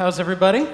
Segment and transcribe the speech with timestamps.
[0.00, 0.66] How's everybody?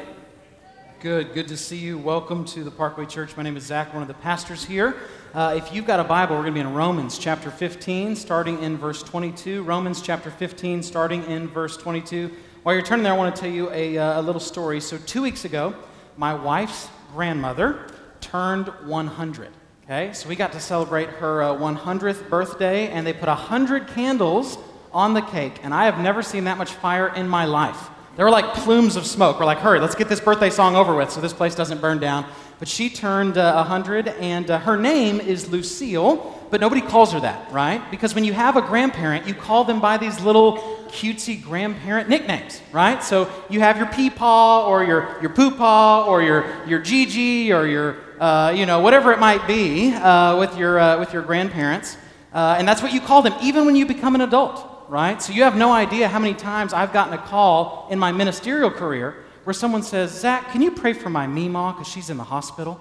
[1.00, 1.98] Good, good to see you.
[1.98, 3.36] Welcome to the Parkway Church.
[3.36, 4.94] My name is Zach, one of the pastors here.
[5.34, 8.62] Uh, if you've got a Bible, we're going to be in Romans chapter 15, starting
[8.62, 9.64] in verse 22.
[9.64, 12.30] Romans chapter 15, starting in verse 22.
[12.62, 14.80] While you're turning there, I want to tell you a, uh, a little story.
[14.80, 15.74] So, two weeks ago,
[16.16, 17.88] my wife's grandmother
[18.20, 19.50] turned 100.
[19.86, 24.56] Okay, so we got to celebrate her uh, 100th birthday, and they put 100 candles
[24.92, 27.90] on the cake, and I have never seen that much fire in my life.
[28.16, 29.38] There were like plumes of smoke.
[29.38, 31.98] We're like, hurry, let's get this birthday song over with so this place doesn't burn
[31.98, 32.24] down.
[32.58, 37.20] But she turned uh, 100, and uh, her name is Lucille, but nobody calls her
[37.20, 37.90] that, right?
[37.90, 40.56] Because when you have a grandparent, you call them by these little
[40.88, 43.04] cutesy grandparent nicknames, right?
[43.04, 47.98] So you have your Peepaw, or your, your Poopaw, or your, your Gigi, or your,
[48.18, 51.98] uh, you know, whatever it might be uh, with, your, uh, with your grandparents.
[52.32, 55.20] Uh, and that's what you call them, even when you become an adult right?
[55.20, 58.70] So you have no idea how many times I've gotten a call in my ministerial
[58.70, 62.24] career where someone says, Zach, can you pray for my Meemaw because she's in the
[62.24, 62.80] hospital?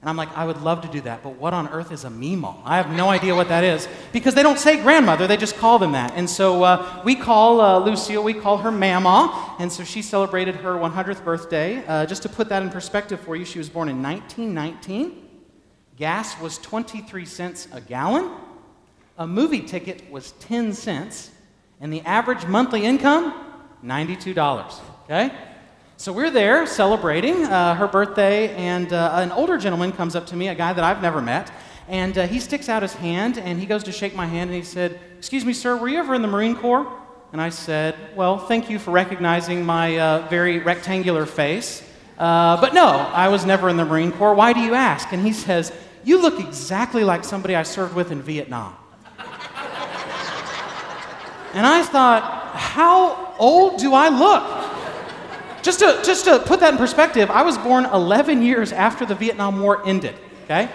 [0.00, 2.08] And I'm like, I would love to do that, but what on earth is a
[2.08, 2.62] Meemaw?
[2.64, 5.78] I have no idea what that is because they don't say grandmother, they just call
[5.78, 6.14] them that.
[6.16, 10.56] And so uh, we call uh, Lucille, we call her Mama, and so she celebrated
[10.56, 11.84] her 100th birthday.
[11.86, 15.28] Uh, just to put that in perspective for you, she was born in 1919.
[15.96, 18.30] Gas was 23 cents a gallon.
[19.18, 21.30] A movie ticket was 10 cents
[21.80, 23.34] and the average monthly income,
[23.84, 24.80] $92.
[25.04, 25.32] Okay?
[25.96, 30.36] So we're there celebrating uh, her birthday, and uh, an older gentleman comes up to
[30.36, 31.50] me, a guy that I've never met,
[31.90, 34.56] and uh, he sticks out his hand and he goes to shake my hand and
[34.56, 36.86] he said, Excuse me, sir, were you ever in the Marine Corps?
[37.32, 41.82] And I said, Well, thank you for recognizing my uh, very rectangular face.
[42.16, 44.34] Uh, but no, I was never in the Marine Corps.
[44.34, 45.12] Why do you ask?
[45.12, 45.72] And he says,
[46.04, 48.76] You look exactly like somebody I served with in Vietnam.
[51.54, 52.22] And I thought,
[52.54, 54.70] how old do I look?
[55.62, 59.14] Just to, just to put that in perspective, I was born 11 years after the
[59.14, 60.70] Vietnam War ended, okay?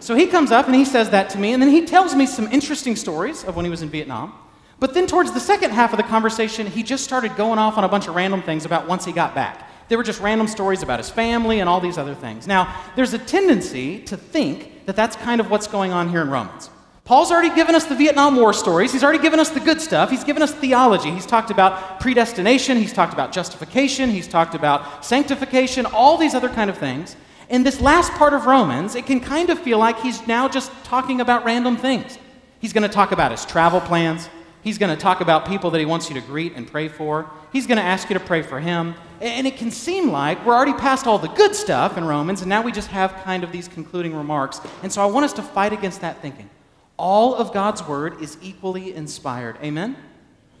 [0.00, 2.26] So he comes up and he says that to me, and then he tells me
[2.26, 4.34] some interesting stories of when he was in Vietnam.
[4.78, 7.84] But then, towards the second half of the conversation, he just started going off on
[7.84, 9.70] a bunch of random things about once he got back.
[9.88, 12.48] They were just random stories about his family and all these other things.
[12.48, 16.30] Now, there's a tendency to think that that's kind of what's going on here in
[16.30, 16.68] Romans.
[17.12, 18.90] Paul's already given us the Vietnam War stories.
[18.90, 20.08] He's already given us the good stuff.
[20.08, 21.10] He's given us theology.
[21.10, 22.78] He's talked about predestination.
[22.78, 24.08] He's talked about justification.
[24.08, 27.16] He's talked about sanctification, all these other kind of things.
[27.50, 30.72] In this last part of Romans, it can kind of feel like he's now just
[30.84, 32.16] talking about random things.
[32.60, 34.30] He's going to talk about his travel plans.
[34.62, 37.30] He's going to talk about people that he wants you to greet and pray for.
[37.52, 38.94] He's going to ask you to pray for him.
[39.20, 42.48] And it can seem like we're already past all the good stuff in Romans, and
[42.48, 44.62] now we just have kind of these concluding remarks.
[44.82, 46.48] And so I want us to fight against that thinking.
[46.96, 49.56] All of God's word is equally inspired.
[49.62, 49.96] Amen?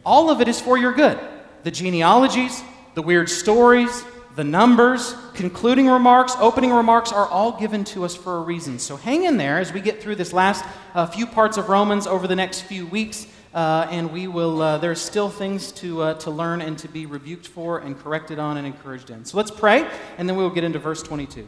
[0.04, 1.18] All of it is for your good.
[1.62, 2.62] The genealogies,
[2.94, 4.04] the weird stories,
[4.34, 8.78] the numbers, concluding remarks, opening remarks are all given to us for a reason.
[8.78, 12.06] So hang in there as we get through this last uh, few parts of Romans
[12.06, 13.26] over the next few weeks.
[13.54, 17.04] Uh, and we will, uh, there's still things to, uh, to learn and to be
[17.04, 19.26] rebuked for and corrected on and encouraged in.
[19.26, 21.46] So let's pray, and then we will get into verse 22.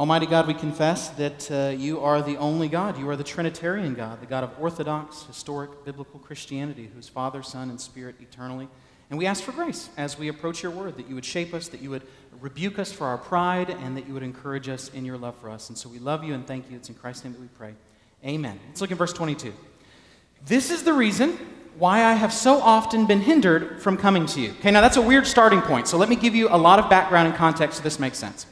[0.00, 2.98] Almighty God, we confess that uh, you are the only God.
[2.98, 7.68] You are the Trinitarian God, the God of Orthodox, historic, biblical Christianity, who's Father, Son,
[7.68, 8.66] and Spirit eternally.
[9.10, 11.68] And we ask for grace as we approach your word, that you would shape us,
[11.68, 12.00] that you would
[12.40, 15.50] rebuke us for our pride, and that you would encourage us in your love for
[15.50, 15.68] us.
[15.68, 16.78] And so we love you and thank you.
[16.78, 17.74] It's in Christ's name that we pray.
[18.24, 18.58] Amen.
[18.68, 19.52] Let's look at verse 22.
[20.46, 21.36] This is the reason
[21.76, 24.52] why I have so often been hindered from coming to you.
[24.60, 25.88] Okay, now that's a weird starting point.
[25.88, 28.46] So let me give you a lot of background and context so this makes sense.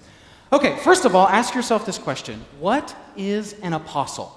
[0.53, 4.35] Okay, first of all, ask yourself this question What is an apostle?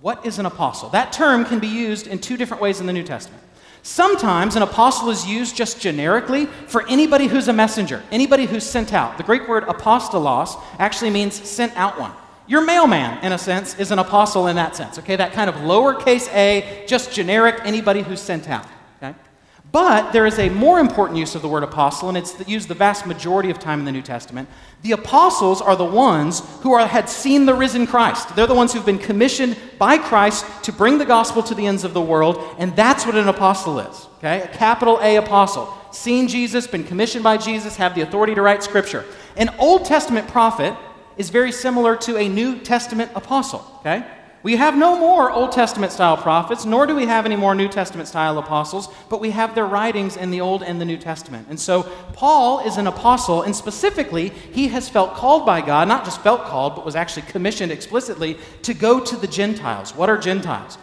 [0.00, 0.90] What is an apostle?
[0.90, 3.42] That term can be used in two different ways in the New Testament.
[3.82, 8.92] Sometimes an apostle is used just generically for anybody who's a messenger, anybody who's sent
[8.92, 9.18] out.
[9.18, 12.12] The Greek word apostolos actually means sent out one.
[12.46, 15.16] Your mailman, in a sense, is an apostle in that sense, okay?
[15.16, 18.66] That kind of lowercase a, just generic, anybody who's sent out.
[19.74, 22.74] But there is a more important use of the word apostle, and it's used the
[22.74, 24.48] vast majority of time in the New Testament.
[24.82, 28.36] The apostles are the ones who are, had seen the risen Christ.
[28.36, 31.82] They're the ones who've been commissioned by Christ to bring the gospel to the ends
[31.82, 34.06] of the world, and that's what an apostle is.
[34.18, 34.42] Okay?
[34.42, 35.76] A capital A apostle.
[35.90, 39.04] Seen Jesus, been commissioned by Jesus, have the authority to write scripture.
[39.36, 40.76] An Old Testament prophet
[41.16, 43.66] is very similar to a New Testament apostle.
[43.80, 44.06] Okay?
[44.44, 47.66] We have no more Old Testament style prophets, nor do we have any more New
[47.66, 51.46] Testament style apostles, but we have their writings in the Old and the New Testament.
[51.48, 56.04] And so Paul is an apostle, and specifically, he has felt called by God, not
[56.04, 59.96] just felt called, but was actually commissioned explicitly to go to the Gentiles.
[59.96, 60.76] What are Gentiles?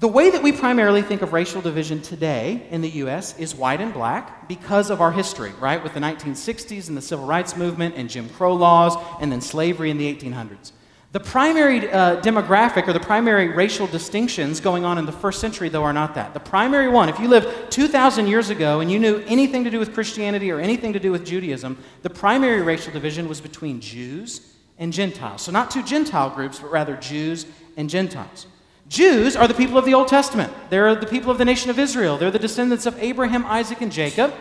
[0.00, 3.80] The way that we primarily think of racial division today in the US is white
[3.80, 5.80] and black because of our history, right?
[5.80, 9.90] With the 1960s and the civil rights movement and Jim Crow laws and then slavery
[9.90, 10.72] in the 1800s.
[11.16, 15.70] The primary uh, demographic or the primary racial distinctions going on in the first century,
[15.70, 16.34] though, are not that.
[16.34, 19.78] The primary one, if you lived 2,000 years ago and you knew anything to do
[19.78, 24.56] with Christianity or anything to do with Judaism, the primary racial division was between Jews
[24.76, 25.40] and Gentiles.
[25.40, 27.46] So, not two Gentile groups, but rather Jews
[27.78, 28.46] and Gentiles.
[28.86, 30.52] Jews are the people of the Old Testament.
[30.68, 32.18] They're the people of the nation of Israel.
[32.18, 34.34] They're the descendants of Abraham, Isaac, and Jacob.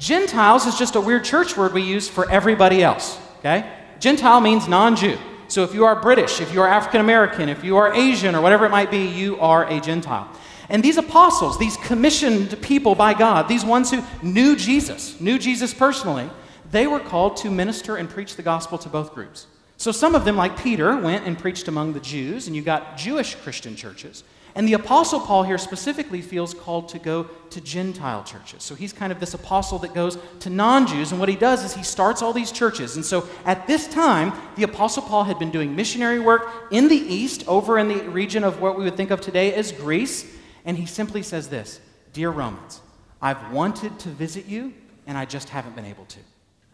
[0.00, 3.72] Gentiles is just a weird church word we use for everybody else, okay?
[4.00, 5.16] Gentile means non Jew.
[5.48, 8.40] So if you are British, if you are African American, if you are Asian, or
[8.40, 10.28] whatever it might be, you are a Gentile.
[10.68, 15.72] And these apostles, these commissioned people by God, these ones who knew Jesus, knew Jesus
[15.72, 16.28] personally,
[16.72, 19.46] they were called to minister and preach the gospel to both groups.
[19.76, 22.96] So some of them, like Peter, went and preached among the Jews, and you got
[22.96, 24.24] Jewish Christian churches.
[24.56, 28.62] And the Apostle Paul here specifically feels called to go to Gentile churches.
[28.62, 31.10] So he's kind of this apostle that goes to non Jews.
[31.10, 32.96] And what he does is he starts all these churches.
[32.96, 36.96] And so at this time, the Apostle Paul had been doing missionary work in the
[36.96, 40.24] East, over in the region of what we would think of today as Greece.
[40.64, 41.78] And he simply says this
[42.14, 42.80] Dear Romans,
[43.20, 44.72] I've wanted to visit you,
[45.06, 46.18] and I just haven't been able to.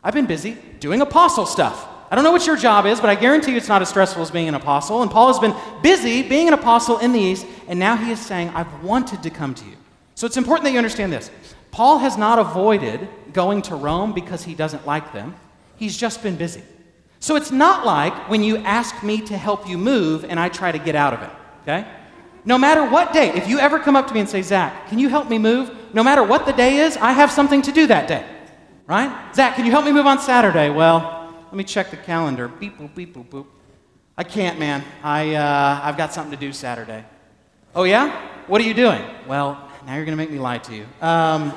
[0.05, 1.89] I've been busy doing apostle stuff.
[2.13, 4.21] I don't know what your job is, but I guarantee you it's not as stressful
[4.21, 5.01] as being an apostle.
[5.01, 8.21] And Paul has been busy being an apostle in the East, and now he is
[8.21, 9.77] saying, I've wanted to come to you.
[10.15, 11.31] So it's important that you understand this.
[11.71, 15.35] Paul has not avoided going to Rome because he doesn't like them,
[15.77, 16.63] he's just been busy.
[17.19, 20.71] So it's not like when you ask me to help you move and I try
[20.71, 21.31] to get out of it,
[21.63, 21.91] okay?
[22.45, 24.99] No matter what day, if you ever come up to me and say, Zach, can
[24.99, 25.75] you help me move?
[25.95, 28.27] No matter what the day is, I have something to do that day,
[28.87, 29.35] right?
[29.35, 30.69] Zach, can you help me move on Saturday?
[30.69, 31.22] Well,
[31.53, 32.49] let me check the calendar.
[32.49, 33.45] Beep, boop, beep, boop, boop.
[34.17, 34.83] I can't, man.
[35.03, 37.05] I, uh, I've got something to do Saturday.
[37.75, 38.27] Oh, yeah?
[38.47, 39.03] What are you doing?
[39.29, 40.85] Well, now you're going to make me lie to you.
[41.03, 41.53] Um,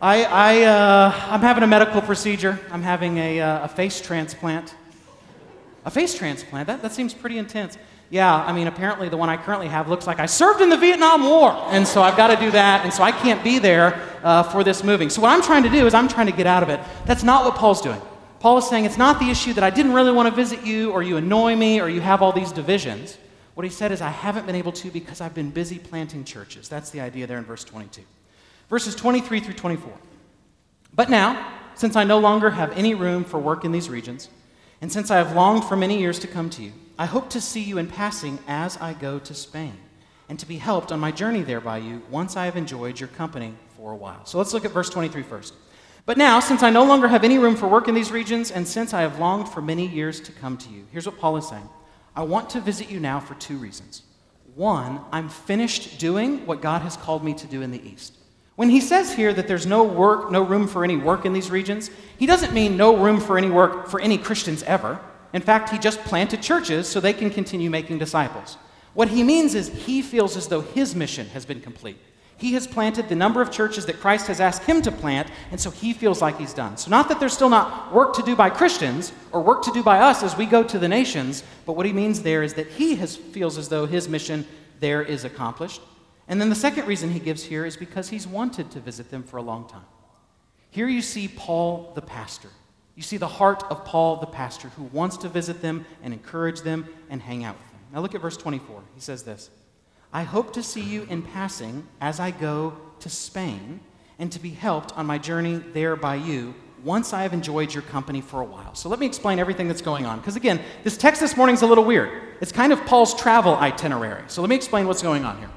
[0.00, 2.58] I, I, uh, I'm having a medical procedure.
[2.70, 4.74] I'm having a, uh, a face transplant.
[5.84, 6.66] A face transplant?
[6.66, 7.76] That, that seems pretty intense.
[8.08, 10.78] Yeah, I mean, apparently the one I currently have looks like I served in the
[10.78, 11.52] Vietnam War.
[11.68, 12.82] And so I've got to do that.
[12.84, 15.10] And so I can't be there uh, for this moving.
[15.10, 16.80] So what I'm trying to do is I'm trying to get out of it.
[17.04, 18.00] That's not what Paul's doing.
[18.40, 20.90] Paul is saying it's not the issue that I didn't really want to visit you,
[20.92, 23.18] or you annoy me, or you have all these divisions.
[23.52, 26.66] What he said is, I haven't been able to because I've been busy planting churches.
[26.66, 28.00] That's the idea there in verse 22.
[28.70, 29.92] Verses 23 through 24.
[30.94, 34.30] But now, since I no longer have any room for work in these regions,
[34.80, 37.42] and since I have longed for many years to come to you, I hope to
[37.42, 39.76] see you in passing as I go to Spain,
[40.30, 43.10] and to be helped on my journey there by you once I have enjoyed your
[43.10, 44.24] company for a while.
[44.24, 45.52] So let's look at verse 23 first.
[46.10, 48.66] But now, since I no longer have any room for work in these regions, and
[48.66, 51.48] since I have longed for many years to come to you, here's what Paul is
[51.48, 51.68] saying
[52.16, 54.02] I want to visit you now for two reasons.
[54.56, 58.14] One, I'm finished doing what God has called me to do in the East.
[58.56, 61.48] When he says here that there's no work, no room for any work in these
[61.48, 64.98] regions, he doesn't mean no room for any work for any Christians ever.
[65.32, 68.56] In fact, he just planted churches so they can continue making disciples.
[68.94, 71.98] What he means is he feels as though his mission has been complete.
[72.40, 75.60] He has planted the number of churches that Christ has asked him to plant, and
[75.60, 76.78] so he feels like he's done.
[76.78, 79.82] So, not that there's still not work to do by Christians or work to do
[79.82, 82.66] by us as we go to the nations, but what he means there is that
[82.68, 84.46] he has, feels as though his mission
[84.80, 85.82] there is accomplished.
[86.28, 89.22] And then the second reason he gives here is because he's wanted to visit them
[89.22, 89.84] for a long time.
[90.70, 92.48] Here you see Paul the pastor.
[92.94, 96.62] You see the heart of Paul the pastor who wants to visit them and encourage
[96.62, 97.80] them and hang out with them.
[97.92, 98.82] Now look at verse 24.
[98.94, 99.50] He says this
[100.12, 103.80] I hope to see you in passing as I go to Spain
[104.18, 107.82] and to be helped on my journey there by you once I have enjoyed your
[107.82, 108.74] company for a while.
[108.74, 110.18] So let me explain everything that's going on.
[110.18, 112.10] Because again, this text this morning is a little weird.
[112.40, 114.24] It's kind of Paul's travel itinerary.
[114.28, 115.50] So let me explain what's going on here.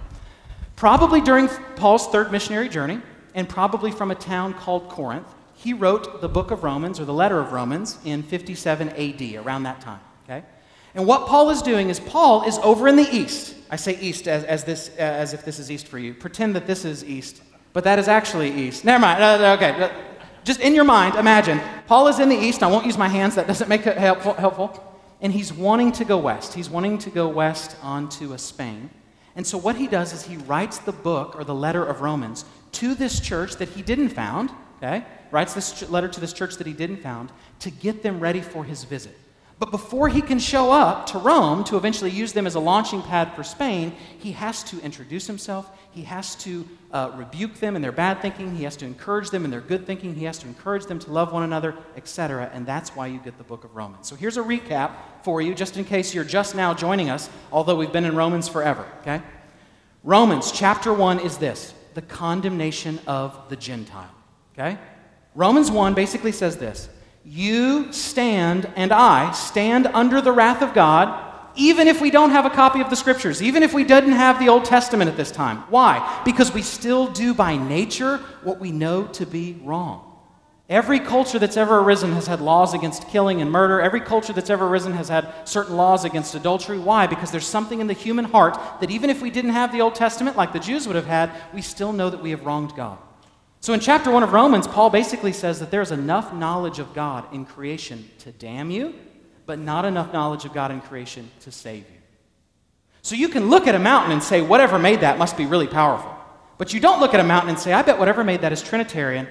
[0.76, 3.02] Probably during Paul's third missionary journey,
[3.36, 7.14] and probably from a town called Corinth, he wrote the book of Romans or the
[7.14, 10.02] letter of Romans in 57 AD, around that time.
[10.26, 10.44] Okay?
[10.96, 13.56] And what Paul is doing is Paul is over in the east.
[13.70, 16.14] I say east as, as, this, uh, as if this is east for you.
[16.14, 17.42] Pretend that this is east,
[17.74, 18.86] but that is actually east.
[18.86, 19.24] Never mind.
[19.24, 19.92] Uh, okay.
[20.44, 22.62] Just in your mind, imagine Paul is in the east.
[22.62, 24.34] I won't use my hands, that doesn't make it helpful.
[24.34, 24.90] helpful.
[25.22, 26.54] And he's wanting to go west.
[26.54, 28.90] He's wanting to go west onto a Spain.
[29.36, 32.46] And so what he does is he writes the book or the letter of Romans
[32.74, 35.06] to this church that he didn't found, okay?
[35.32, 38.64] Writes this letter to this church that he didn't found to get them ready for
[38.64, 39.18] his visit.
[39.60, 43.02] But before he can show up to Rome to eventually use them as a launching
[43.02, 45.70] pad for Spain, he has to introduce himself.
[45.92, 48.56] He has to uh, rebuke them in their bad thinking.
[48.56, 50.16] He has to encourage them in their good thinking.
[50.16, 52.50] He has to encourage them to love one another, etc.
[52.54, 54.08] And that's why you get the book of Romans.
[54.08, 54.92] So here's a recap
[55.22, 58.50] for you, just in case you're just now joining us, although we've been in Romans
[58.50, 59.22] forever, okay?
[60.04, 64.10] Romans chapter 1 is this the condemnation of the Gentile.
[64.54, 64.78] Okay?
[65.36, 66.90] Romans 1 basically says this
[67.26, 72.46] You stand and I stand under the wrath of God, even if we don't have
[72.46, 75.32] a copy of the scriptures, even if we didn't have the Old Testament at this
[75.32, 75.60] time.
[75.70, 76.22] Why?
[76.26, 80.10] Because we still do by nature what we know to be wrong.
[80.70, 83.80] Every culture that's ever arisen has had laws against killing and murder.
[83.80, 86.80] Every culture that's ever arisen has had certain laws against adultery.
[86.80, 87.06] Why?
[87.06, 89.96] Because there's something in the human heart that even if we didn't have the Old
[89.96, 92.98] Testament like the Jews would have had, we still know that we have wronged God.
[93.64, 97.34] So in chapter 1 of Romans, Paul basically says that there's enough knowledge of God
[97.34, 98.94] in creation to damn you,
[99.46, 102.02] but not enough knowledge of God in creation to save you.
[103.04, 105.68] So you can look at a mountain and say, whatever made that must be really
[105.68, 106.14] powerful.
[106.58, 108.62] But you don't look at a mountain and say, I bet whatever made that is
[108.62, 109.30] Trinitarian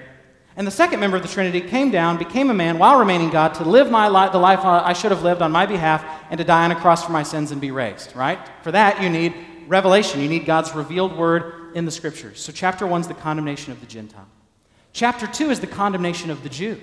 [0.55, 3.53] and the second member of the Trinity came down, became a man while remaining God
[3.55, 6.43] to live my li- the life I should have lived on my behalf and to
[6.43, 8.39] die on a cross for my sins and be raised, right?
[8.63, 9.35] For that, you need
[9.67, 10.21] revelation.
[10.21, 12.39] You need God's revealed word in the scriptures.
[12.39, 14.27] So, chapter one is the condemnation of the Gentile.
[14.93, 16.79] Chapter two is the condemnation of the Jew.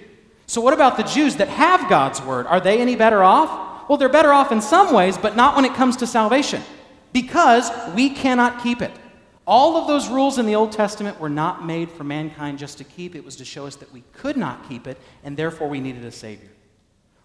[0.47, 2.47] So, what about the Jews that have God's word?
[2.47, 3.89] Are they any better off?
[3.89, 6.63] Well, they're better off in some ways, but not when it comes to salvation
[7.13, 8.93] because we cannot keep it.
[9.47, 12.85] All of those rules in the Old Testament were not made for mankind just to
[12.85, 15.81] keep, it was to show us that we could not keep it, and therefore we
[15.81, 16.51] needed a Savior.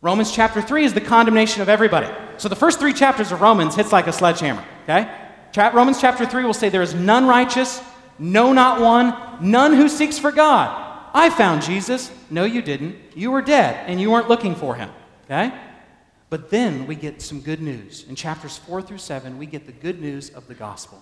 [0.01, 2.07] Romans chapter 3 is the condemnation of everybody.
[2.37, 5.11] So the first three chapters of Romans hits like a sledgehammer, okay?
[5.57, 7.81] Romans chapter 3 will say, There is none righteous,
[8.19, 10.81] no, not one, none who seeks for God.
[11.13, 12.11] I found Jesus.
[12.29, 12.95] No, you didn't.
[13.15, 14.89] You were dead, and you weren't looking for him,
[15.25, 15.53] okay?
[16.29, 18.05] But then we get some good news.
[18.09, 21.01] In chapters 4 through 7, we get the good news of the gospel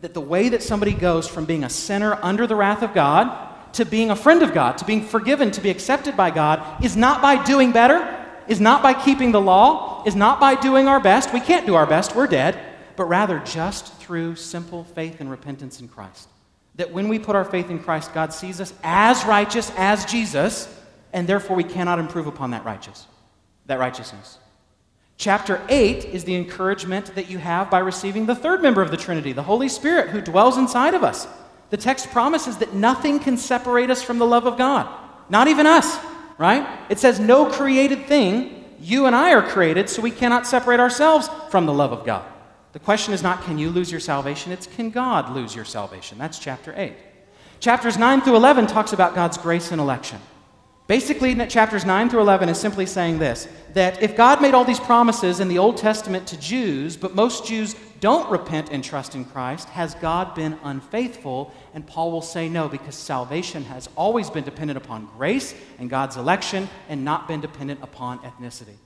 [0.00, 3.72] that the way that somebody goes from being a sinner under the wrath of God
[3.72, 6.94] to being a friend of God, to being forgiven, to be accepted by God, is
[6.94, 11.00] not by doing better, is not by keeping the law, is not by doing our
[11.00, 11.32] best.
[11.32, 12.60] We can't do our best, we're dead,
[12.96, 16.28] but rather just through simple faith and repentance in Christ.
[16.76, 20.68] That when we put our faith in Christ, God sees us as righteous as Jesus,
[21.12, 23.06] and therefore we cannot improve upon that righteous,
[23.66, 24.38] that righteousness.
[25.16, 28.96] Chapter 8 is the encouragement that you have by receiving the third member of the
[28.96, 31.26] Trinity, the Holy Spirit, who dwells inside of us.
[31.70, 34.86] The text promises that nothing can separate us from the love of God,
[35.30, 35.98] not even us,
[36.36, 36.68] right?
[36.90, 41.30] It says, No created thing, you and I are created, so we cannot separate ourselves
[41.48, 42.24] from the love of God.
[42.74, 44.50] The question is not, can you lose your salvation?
[44.50, 46.18] It's, can God lose your salvation?
[46.18, 46.92] That's chapter 8.
[47.60, 50.18] Chapters 9 through 11 talks about God's grace and election.
[50.88, 54.80] Basically, chapters 9 through 11 is simply saying this that if God made all these
[54.80, 59.24] promises in the Old Testament to Jews, but most Jews don't repent and trust in
[59.24, 61.54] Christ, has God been unfaithful?
[61.74, 66.16] And Paul will say no, because salvation has always been dependent upon grace and God's
[66.16, 68.76] election and not been dependent upon ethnicity.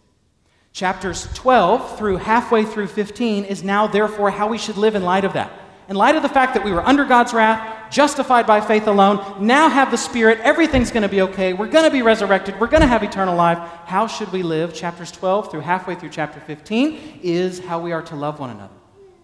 [0.78, 5.25] Chapters 12 through halfway through 15 is now, therefore, how we should live in light
[5.25, 5.50] of that
[5.88, 9.44] in light of the fact that we were under God's wrath, justified by faith alone,
[9.44, 12.66] now have the Spirit, everything's going to be okay, we're going to be resurrected, we're
[12.68, 13.58] going to have eternal life.
[13.87, 14.75] How should we live?
[14.75, 18.75] Chapters 12 through halfway through chapter 15 is how we are to love one another.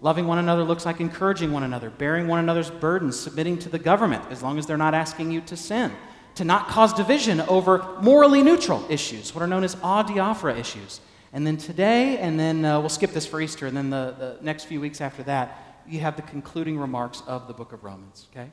[0.00, 3.78] Loving one another looks like encouraging one another, bearing one another's burdens, submitting to the
[3.78, 5.92] government as long as they're not asking you to sin,
[6.34, 11.00] to not cause division over morally neutral issues, what are known as adiaphora issues.
[11.34, 14.38] And then today, and then uh, we'll skip this for Easter, and then the, the
[14.40, 18.28] next few weeks after that, you have the concluding remarks of the book of Romans,
[18.30, 18.52] okay?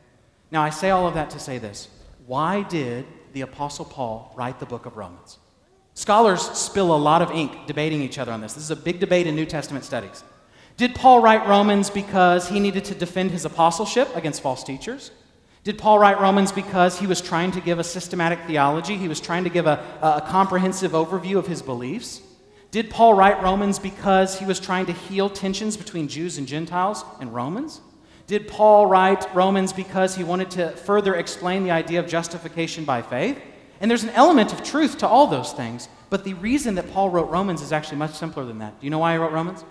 [0.49, 1.89] Now, I say all of that to say this.
[2.25, 5.37] Why did the Apostle Paul write the book of Romans?
[5.93, 8.53] Scholars spill a lot of ink debating each other on this.
[8.53, 10.23] This is a big debate in New Testament studies.
[10.75, 15.11] Did Paul write Romans because he needed to defend his apostleship against false teachers?
[15.63, 18.97] Did Paul write Romans because he was trying to give a systematic theology?
[18.97, 22.21] He was trying to give a, a comprehensive overview of his beliefs?
[22.71, 27.03] Did Paul write Romans because he was trying to heal tensions between Jews and Gentiles
[27.19, 27.81] in Romans?
[28.27, 33.01] Did Paul write Romans because he wanted to further explain the idea of justification by
[33.01, 33.37] faith?
[33.81, 37.09] And there's an element of truth to all those things, but the reason that Paul
[37.09, 38.79] wrote Romans is actually much simpler than that.
[38.79, 39.65] Do you know why he wrote Romans?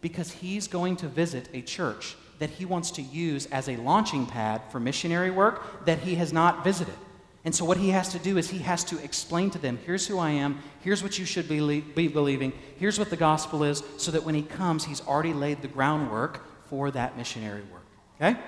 [0.00, 4.24] Because he's going to visit a church that he wants to use as a launching
[4.24, 6.94] pad for missionary work that he has not visited.
[7.48, 10.06] And so, what he has to do is he has to explain to them here's
[10.06, 13.82] who I am, here's what you should be, be believing, here's what the gospel is,
[13.96, 17.86] so that when he comes, he's already laid the groundwork for that missionary work.
[18.20, 18.38] Okay?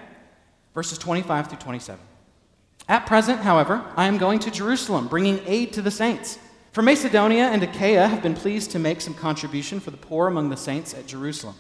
[0.74, 1.98] Verses 25 through 27.
[2.90, 6.38] At present, however, I am going to Jerusalem, bringing aid to the saints.
[6.72, 10.50] For Macedonia and Achaia have been pleased to make some contribution for the poor among
[10.50, 11.54] the saints at Jerusalem.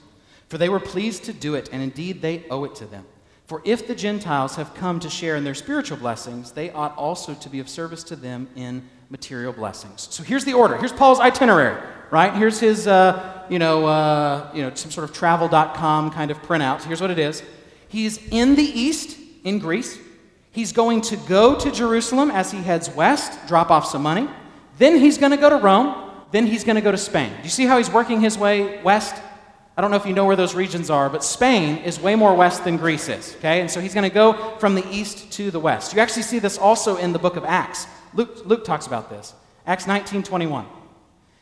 [0.50, 3.06] For they were pleased to do it, and indeed they owe it to them.
[3.50, 7.34] For if the Gentiles have come to share in their spiritual blessings, they ought also
[7.34, 10.06] to be of service to them in material blessings.
[10.08, 10.76] So here's the order.
[10.76, 11.76] Here's Paul's itinerary,
[12.12, 12.32] right?
[12.32, 16.84] Here's his, uh, you, know, uh, you know, some sort of travel.com kind of printout.
[16.84, 17.42] Here's what it is.
[17.88, 19.98] He's in the east, in Greece.
[20.52, 24.28] He's going to go to Jerusalem as he heads west, drop off some money.
[24.78, 26.12] Then he's going to go to Rome.
[26.30, 27.32] Then he's going to go to Spain.
[27.38, 29.20] Do you see how he's working his way west?
[29.76, 32.34] I don't know if you know where those regions are, but Spain is way more
[32.34, 33.60] west than Greece is, okay?
[33.60, 35.94] And so he's going to go from the east to the west.
[35.94, 37.86] You actually see this also in the book of Acts.
[38.12, 39.32] Luke, Luke talks about this.
[39.66, 40.66] Acts 19 21.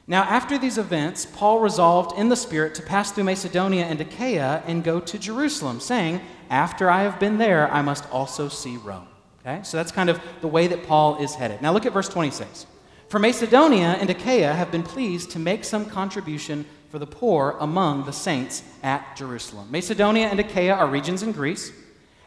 [0.07, 4.63] Now, after these events, Paul resolved in the Spirit to pass through Macedonia and Achaia
[4.67, 9.07] and go to Jerusalem, saying, After I have been there, I must also see Rome.
[9.41, 9.61] Okay?
[9.65, 11.61] So that's kind of the way that Paul is headed.
[11.61, 12.67] Now, look at verse 26.
[13.09, 18.05] For Macedonia and Achaia have been pleased to make some contribution for the poor among
[18.05, 19.69] the saints at Jerusalem.
[19.71, 21.71] Macedonia and Achaia are regions in Greece,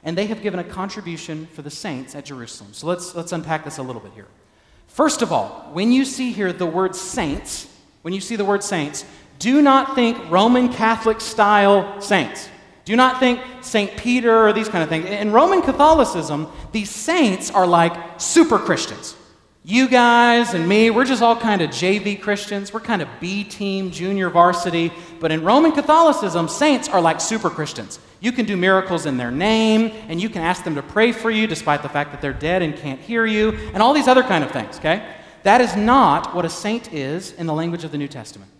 [0.03, 2.73] and they have given a contribution for the saints at Jerusalem.
[2.73, 4.27] So let's, let's unpack this a little bit here.
[4.87, 7.67] First of all, when you see here the word saints,
[8.01, 9.05] when you see the word saints,
[9.39, 12.49] do not think Roman Catholic style saints.
[12.85, 13.95] Do not think St.
[13.95, 15.05] Peter or these kind of things.
[15.05, 19.15] In Roman Catholicism, these saints are like super Christians.
[19.63, 22.73] You guys and me, we're just all kind of JV Christians.
[22.73, 24.91] We're kind of B team, junior varsity.
[25.19, 27.99] But in Roman Catholicism, saints are like super Christians.
[28.21, 31.29] You can do miracles in their name, and you can ask them to pray for
[31.29, 34.23] you despite the fact that they're dead and can't hear you, and all these other
[34.23, 35.15] kind of things, okay?
[35.43, 38.51] That is not what a saint is in the language of the New Testament.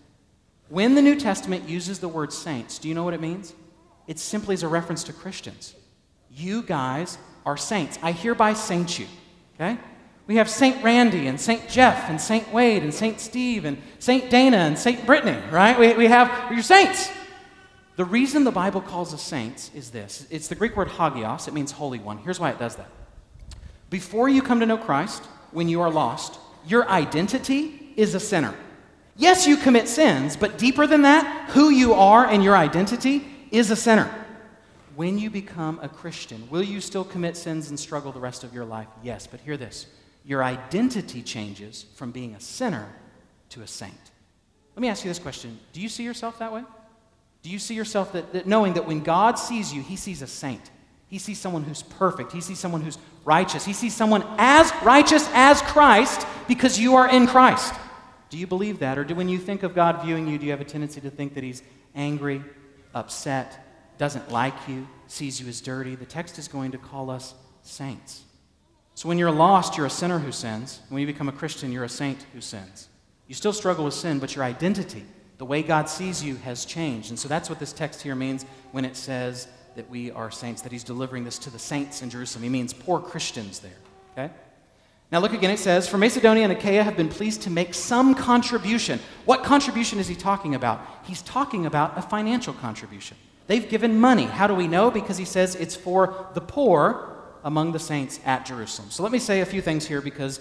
[0.68, 3.54] When the New Testament uses the word saints, do you know what it means?
[4.06, 5.74] It simply is a reference to Christians.
[6.30, 7.98] You guys are saints.
[8.02, 9.06] I hereby saint you,
[9.54, 9.78] okay?
[10.26, 10.82] We have St.
[10.84, 11.68] Randy and St.
[11.68, 12.52] Jeff and St.
[12.52, 13.18] Wade and St.
[13.18, 14.30] Steve and St.
[14.30, 15.04] Dana and St.
[15.04, 15.78] Brittany, right?
[15.78, 17.10] We, we have your saints.
[17.96, 21.54] The reason the Bible calls us saints is this it's the Greek word hagios, it
[21.54, 22.18] means holy one.
[22.18, 22.88] Here's why it does that.
[23.90, 28.54] Before you come to know Christ, when you are lost, your identity is a sinner.
[29.16, 33.70] Yes, you commit sins, but deeper than that, who you are and your identity is
[33.70, 34.10] a sinner.
[34.94, 38.54] When you become a Christian, will you still commit sins and struggle the rest of
[38.54, 38.88] your life?
[39.02, 39.86] Yes, but hear this
[40.24, 42.88] your identity changes from being a sinner
[43.50, 43.92] to a saint.
[44.76, 46.64] Let me ask you this question Do you see yourself that way?
[47.42, 50.26] Do you see yourself that, that, knowing that when God sees you, he sees a
[50.26, 50.70] saint?
[51.08, 52.32] He sees someone who's perfect.
[52.32, 53.64] He sees someone who's righteous.
[53.64, 57.74] He sees someone as righteous as Christ because you are in Christ.
[58.30, 58.96] Do you believe that?
[58.96, 61.10] Or do when you think of God viewing you, do you have a tendency to
[61.10, 61.62] think that he's
[61.94, 62.42] angry,
[62.94, 63.66] upset,
[63.98, 65.96] doesn't like you, sees you as dirty?
[65.96, 68.22] The text is going to call us saints.
[68.94, 70.80] So when you're lost, you're a sinner who sins.
[70.88, 72.88] When you become a Christian, you're a saint who sins.
[73.26, 75.04] You still struggle with sin, but your identity,
[75.38, 77.10] the way God sees you, has changed.
[77.10, 80.62] And so that's what this text here means when it says that we are saints,
[80.62, 82.42] that he's delivering this to the saints in Jerusalem.
[82.42, 83.70] He means poor Christians there.
[84.12, 84.32] Okay?
[85.10, 88.14] Now look again, it says, For Macedonia and Achaia have been pleased to make some
[88.14, 88.98] contribution.
[89.24, 90.80] What contribution is he talking about?
[91.04, 93.16] He's talking about a financial contribution.
[93.46, 94.24] They've given money.
[94.24, 94.90] How do we know?
[94.90, 97.11] Because he says it's for the poor
[97.44, 98.90] among the saints at Jerusalem.
[98.90, 100.40] So let me say a few things here because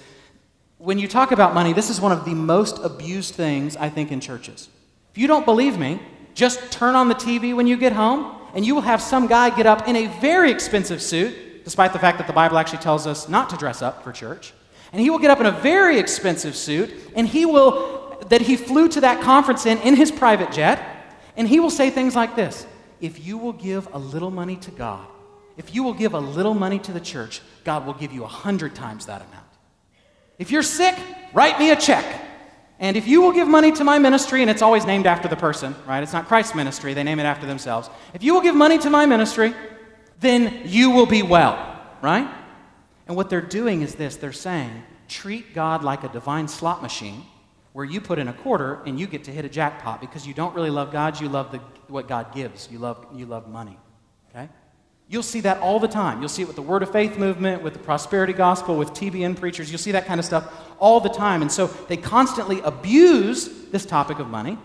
[0.77, 4.11] when you talk about money, this is one of the most abused things I think
[4.11, 4.67] in churches.
[5.11, 5.99] If you don't believe me,
[6.33, 9.55] just turn on the TV when you get home and you will have some guy
[9.55, 13.05] get up in a very expensive suit, despite the fact that the Bible actually tells
[13.05, 14.53] us not to dress up for church.
[14.91, 18.57] And he will get up in a very expensive suit and he will, that he
[18.57, 20.83] flew to that conference in, in his private jet,
[21.37, 22.65] and he will say things like this
[22.99, 25.07] If you will give a little money to God,
[25.57, 28.27] if you will give a little money to the church, God will give you a
[28.27, 29.45] hundred times that amount.
[30.39, 30.95] If you're sick,
[31.33, 32.05] write me a check.
[32.79, 35.35] And if you will give money to my ministry, and it's always named after the
[35.35, 36.01] person, right?
[36.01, 37.91] It's not Christ's ministry, they name it after themselves.
[38.15, 39.53] If you will give money to my ministry,
[40.19, 42.27] then you will be well, right?
[43.07, 44.71] And what they're doing is this they're saying,
[45.07, 47.23] treat God like a divine slot machine
[47.73, 50.33] where you put in a quarter and you get to hit a jackpot because you
[50.33, 52.67] don't really love God, you love the, what God gives.
[52.71, 53.77] You love, you love money?
[55.11, 56.21] You'll see that all the time.
[56.21, 59.37] You'll see it with the Word of Faith movement, with the prosperity gospel, with TBN
[59.37, 59.69] preachers.
[59.69, 61.41] You'll see that kind of stuff all the time.
[61.41, 64.57] And so they constantly abuse this topic of money.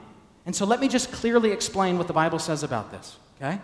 [0.47, 3.59] And so let me just clearly explain what the Bible says about this, okay?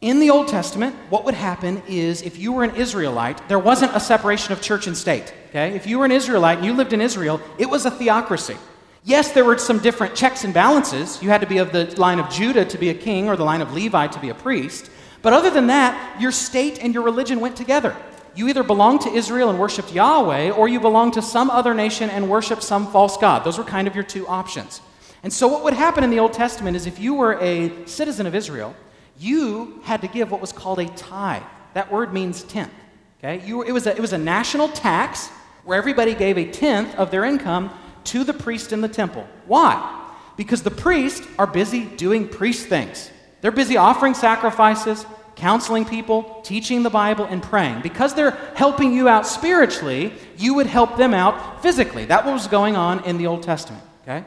[0.00, 3.96] In the Old Testament, what would happen is if you were an Israelite, there wasn't
[3.96, 5.74] a separation of church and state, okay?
[5.74, 8.56] If you were an Israelite and you lived in Israel, it was a theocracy.
[9.02, 11.20] Yes, there were some different checks and balances.
[11.20, 13.44] You had to be of the line of Judah to be a king or the
[13.44, 14.88] line of Levi to be a priest.
[15.26, 17.96] But other than that, your state and your religion went together.
[18.36, 22.10] You either belonged to Israel and worshiped Yahweh, or you belonged to some other nation
[22.10, 23.42] and worshiped some false god.
[23.42, 24.80] Those were kind of your two options.
[25.24, 28.28] And so, what would happen in the Old Testament is if you were a citizen
[28.28, 28.76] of Israel,
[29.18, 31.42] you had to give what was called a tithe.
[31.74, 32.70] That word means tenth.
[33.18, 33.44] Okay?
[33.44, 35.26] You, it, was a, it was a national tax
[35.64, 39.26] where everybody gave a tenth of their income to the priest in the temple.
[39.46, 40.08] Why?
[40.36, 43.10] Because the priests are busy doing priest things.
[43.40, 45.04] They're busy offering sacrifices,
[45.36, 47.82] counseling people, teaching the Bible, and praying.
[47.82, 52.06] Because they're helping you out spiritually, you would help them out physically.
[52.06, 54.24] That was going on in the Old Testament, okay?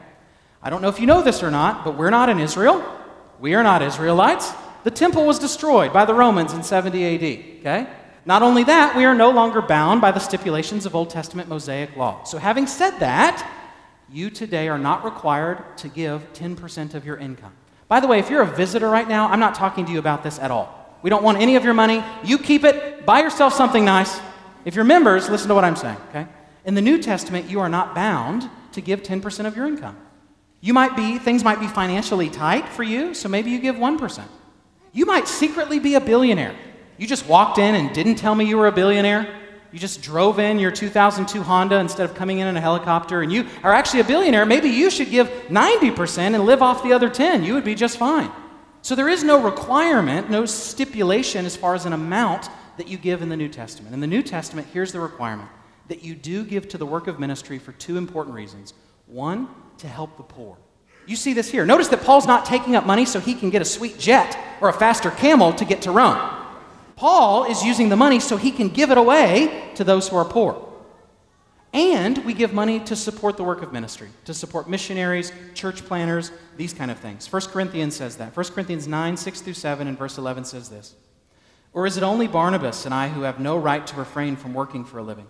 [0.62, 2.84] I don't know if you know this or not, but we're not in Israel.
[3.40, 4.52] We are not Israelites.
[4.84, 7.86] The temple was destroyed by the Romans in 70 AD, okay?
[8.24, 11.96] Not only that, we are no longer bound by the stipulations of Old Testament Mosaic
[11.96, 12.22] law.
[12.24, 13.50] So, having said that,
[14.12, 17.52] you today are not required to give 10% of your income.
[17.88, 20.22] By the way, if you're a visitor right now, I'm not talking to you about
[20.22, 20.79] this at all.
[21.02, 22.02] We don't want any of your money.
[22.24, 24.20] You keep it, buy yourself something nice.
[24.64, 26.26] If you're members, listen to what I'm saying, okay?
[26.64, 29.96] In the New Testament, you are not bound to give 10% of your income.
[30.60, 34.24] You might be, things might be financially tight for you, so maybe you give 1%.
[34.92, 36.54] You might secretly be a billionaire.
[36.98, 39.34] You just walked in and didn't tell me you were a billionaire.
[39.72, 43.32] You just drove in your 2002 Honda instead of coming in in a helicopter, and
[43.32, 44.44] you are actually a billionaire.
[44.44, 47.44] Maybe you should give 90% and live off the other 10.
[47.44, 48.30] You would be just fine.
[48.82, 53.20] So there is no requirement, no stipulation as far as an amount that you give
[53.20, 53.94] in the New Testament.
[53.94, 55.50] In the New Testament, here's the requirement
[55.88, 58.74] that you do give to the work of ministry for two important reasons.
[59.06, 60.56] One, to help the poor.
[61.06, 61.66] You see this here.
[61.66, 64.68] Notice that Paul's not taking up money so he can get a sweet jet or
[64.68, 66.18] a faster camel to get to Rome.
[66.94, 70.24] Paul is using the money so he can give it away to those who are
[70.24, 70.69] poor.
[71.72, 76.32] And we give money to support the work of ministry, to support missionaries, church planters,
[76.56, 77.30] these kind of things.
[77.32, 78.36] 1 Corinthians says that.
[78.36, 80.94] 1 Corinthians 9, 6 through 7, and verse 11 says this
[81.72, 84.84] Or is it only Barnabas and I who have no right to refrain from working
[84.84, 85.28] for a living?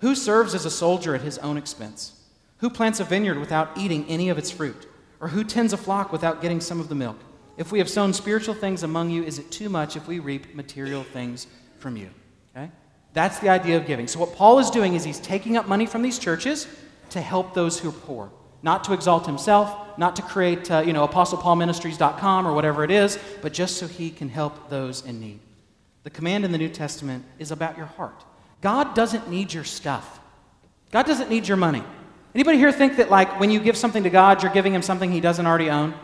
[0.00, 2.20] Who serves as a soldier at his own expense?
[2.58, 4.86] Who plants a vineyard without eating any of its fruit?
[5.18, 7.18] Or who tends a flock without getting some of the milk?
[7.56, 10.54] If we have sown spiritual things among you, is it too much if we reap
[10.54, 11.46] material things
[11.78, 12.10] from you?
[12.54, 12.70] Okay?
[13.12, 14.06] That's the idea of giving.
[14.06, 16.68] So, what Paul is doing is he's taking up money from these churches
[17.10, 18.30] to help those who are poor,
[18.62, 23.18] not to exalt himself, not to create, uh, you know, apostlepaulministries.com or whatever it is,
[23.42, 25.40] but just so he can help those in need.
[26.04, 28.24] The command in the New Testament is about your heart.
[28.60, 30.20] God doesn't need your stuff.
[30.92, 31.82] God doesn't need your money.
[32.34, 35.10] Anybody here think that like when you give something to God, you're giving him something
[35.10, 35.94] he doesn't already own?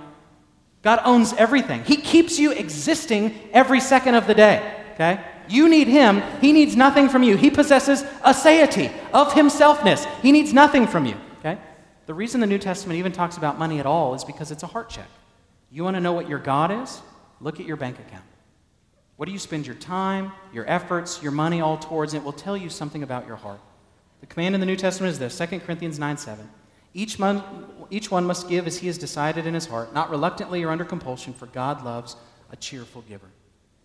[0.82, 1.84] God owns everything.
[1.84, 5.20] He keeps you existing every second of the day, okay?
[5.48, 6.22] You need Him.
[6.40, 7.37] He needs nothing from you.
[7.37, 10.06] He possesses a aseity of Himselfness.
[10.20, 11.59] He needs nothing from you, okay?
[12.06, 14.66] The reason the New Testament even talks about money at all is because it's a
[14.66, 15.09] heart check.
[15.70, 17.00] You want to know what your God is?
[17.40, 18.24] Look at your bank account.
[19.16, 22.12] What do you spend your time, your efforts, your money all towards?
[22.12, 23.61] And it will tell you something about your heart.
[24.20, 26.48] The command in the New Testament is this 2 Corinthians 9 7.
[26.94, 27.44] Each, month,
[27.90, 30.85] each one must give as he has decided in his heart, not reluctantly or under
[30.85, 32.16] compulsion, for God loves
[32.50, 33.28] a cheerful giver.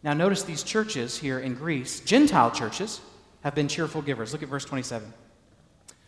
[0.03, 3.01] Now, notice these churches here in Greece, Gentile churches,
[3.41, 4.33] have been cheerful givers.
[4.33, 5.13] Look at verse 27.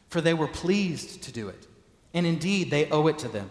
[0.10, 1.68] For they were pleased to do it,
[2.14, 3.50] and indeed they owe it to them.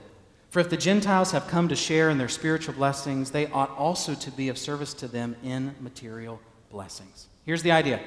[0.50, 4.14] For if the Gentiles have come to share in their spiritual blessings, they ought also
[4.14, 7.28] to be of service to them in material blessings.
[7.44, 8.00] Here's the idea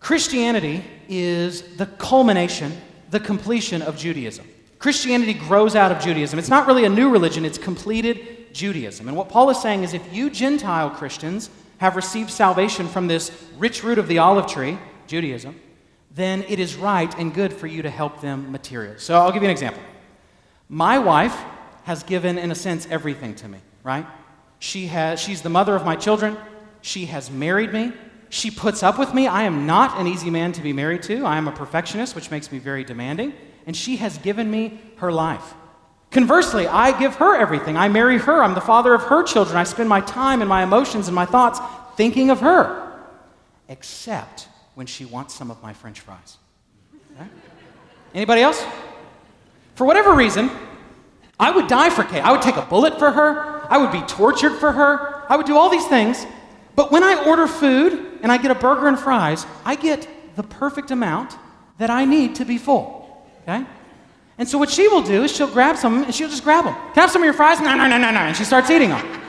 [0.00, 2.76] Christianity is the culmination
[3.10, 4.46] the completion of Judaism.
[4.78, 6.38] Christianity grows out of Judaism.
[6.38, 9.08] It's not really a new religion, it's completed Judaism.
[9.08, 13.32] And what Paul is saying is if you Gentile Christians have received salvation from this
[13.58, 15.60] rich root of the olive tree, Judaism,
[16.14, 18.98] then it is right and good for you to help them materially.
[18.98, 19.82] So I'll give you an example.
[20.68, 21.36] My wife
[21.84, 24.06] has given, in a sense, everything to me, right?
[24.58, 26.36] She has, she's the mother of my children.
[26.82, 27.92] She has married me.
[28.28, 29.26] She puts up with me.
[29.26, 31.24] I am not an easy man to be married to.
[31.24, 33.34] I am a perfectionist, which makes me very demanding.
[33.66, 35.54] And she has given me her life.
[36.12, 37.76] Conversely, I give her everything.
[37.76, 38.42] I marry her.
[38.42, 39.56] I'm the father of her children.
[39.56, 41.58] I spend my time and my emotions and my thoughts
[41.96, 42.92] thinking of her,
[43.68, 46.36] except when she wants some of my french fries.
[47.14, 47.28] Okay?
[48.14, 48.64] Anybody else?
[49.74, 50.50] For whatever reason,
[51.40, 52.20] I would die for Kay.
[52.20, 53.66] I would take a bullet for her.
[53.70, 55.24] I would be tortured for her.
[55.30, 56.26] I would do all these things.
[56.76, 60.42] But when I order food, and I get a burger and fries, I get the
[60.42, 61.36] perfect amount
[61.78, 63.26] that I need to be full.
[63.42, 63.66] Okay?
[64.38, 66.74] And so what she will do is she'll grab some and she'll just grab them.
[66.74, 67.60] Can I have some of your fries?
[67.60, 68.20] No, no, no, no, no.
[68.20, 69.20] And she starts eating them.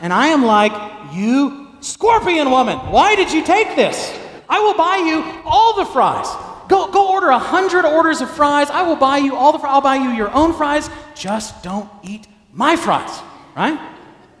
[0.00, 0.72] And I am like,
[1.14, 4.16] you scorpion woman, why did you take this?
[4.48, 6.26] I will buy you all the fries.
[6.68, 8.70] Go, go order a hundred orders of fries.
[8.70, 9.72] I will buy you all the fries.
[9.72, 10.88] I'll buy you your own fries.
[11.14, 13.20] Just don't eat my fries,
[13.56, 13.78] right?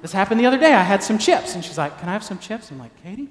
[0.02, 0.72] This happened the other day.
[0.72, 2.70] I had some chips, and she's like, Can I have some chips?
[2.70, 3.28] I'm like, Katie,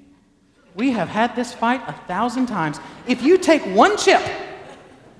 [0.74, 2.78] we have had this fight a thousand times.
[3.06, 4.22] If you take one chip,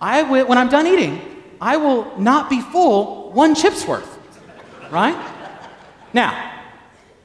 [0.01, 1.21] I will, when I'm done eating,
[1.61, 4.19] I will not be full one chip's worth.
[4.91, 5.17] Right?
[6.13, 6.63] Now,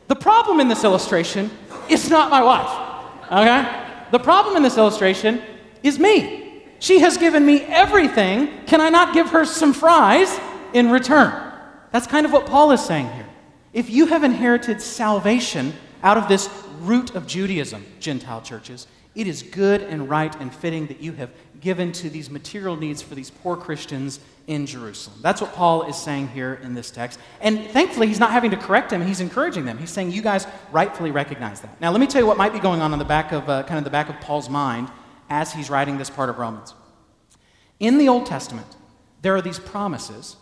[0.07, 1.49] the problem in this illustration
[1.89, 3.31] is not my wife.
[3.31, 4.07] Okay?
[4.11, 5.41] The problem in this illustration
[5.81, 6.63] is me.
[6.79, 8.65] She has given me everything.
[8.67, 10.39] Can I not give her some fries
[10.73, 11.53] in return?
[11.91, 13.25] That's kind of what Paul is saying here.
[13.73, 16.49] If you have inherited salvation out of this
[16.81, 21.31] root of Judaism, Gentile churches, it is good and right and fitting that you have
[21.65, 25.17] given to these material needs for these poor Christians in Jerusalem.
[25.23, 27.19] That's what Paul is saying here in this text.
[27.41, 29.79] And thankfully, he's not having to correct them, he's encouraging them.
[29.79, 31.81] He's saying, You guys rightfully recognize that.
[31.81, 33.63] Now, let me tell you what might be going on in the back of, uh,
[33.63, 34.91] kind of the back of Paul's mind
[35.27, 36.75] as he's writing this part of Romans.
[37.79, 38.67] In the Old Testament,
[39.23, 40.35] there are these promises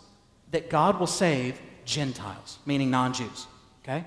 [0.50, 3.46] that God will save Gentiles, meaning non Jews.
[3.82, 4.04] Okay?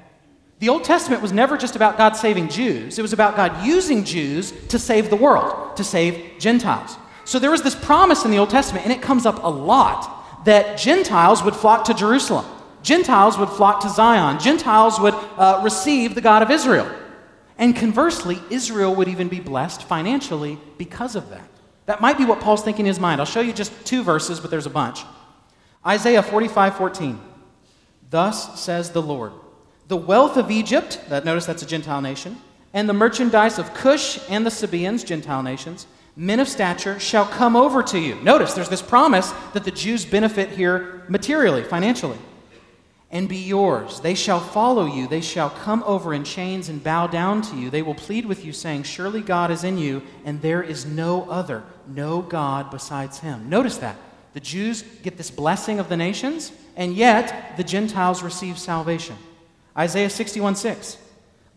[0.59, 4.03] The Old Testament was never just about God saving Jews, it was about God using
[4.03, 6.95] Jews to save the world, to save Gentiles.
[7.27, 10.45] So there was this promise in the Old Testament, and it comes up a lot,
[10.45, 12.45] that Gentiles would flock to Jerusalem.
[12.83, 14.39] Gentiles would flock to Zion.
[14.39, 16.89] Gentiles would uh, receive the God of Israel.
[17.57, 21.43] And conversely, Israel would even be blessed financially because of that.
[21.85, 23.19] That might be what Paul's thinking in his mind.
[23.19, 25.03] I'll show you just two verses, but there's a bunch.
[25.85, 27.19] Isaiah 45 14.
[28.09, 29.33] Thus says the Lord
[29.89, 32.37] The wealth of Egypt, that notice that's a Gentile nation,
[32.73, 37.55] and the merchandise of Cush and the Sabaeans, Gentile nations, men of stature, shall come
[37.55, 38.15] over to you.
[38.15, 42.17] Notice there's this promise that the Jews benefit here materially, financially
[43.09, 44.01] and be yours.
[44.01, 45.07] They shall follow you.
[45.07, 47.69] They shall come over in chains and bow down to you.
[47.69, 51.29] They will plead with you, saying, Surely God is in you, and there is no
[51.29, 53.49] other, no God besides him.
[53.49, 53.95] Notice that.
[54.33, 59.15] The Jews get this blessing of the nations, and yet the Gentiles receive salvation.
[59.75, 60.97] Isaiah 61 6.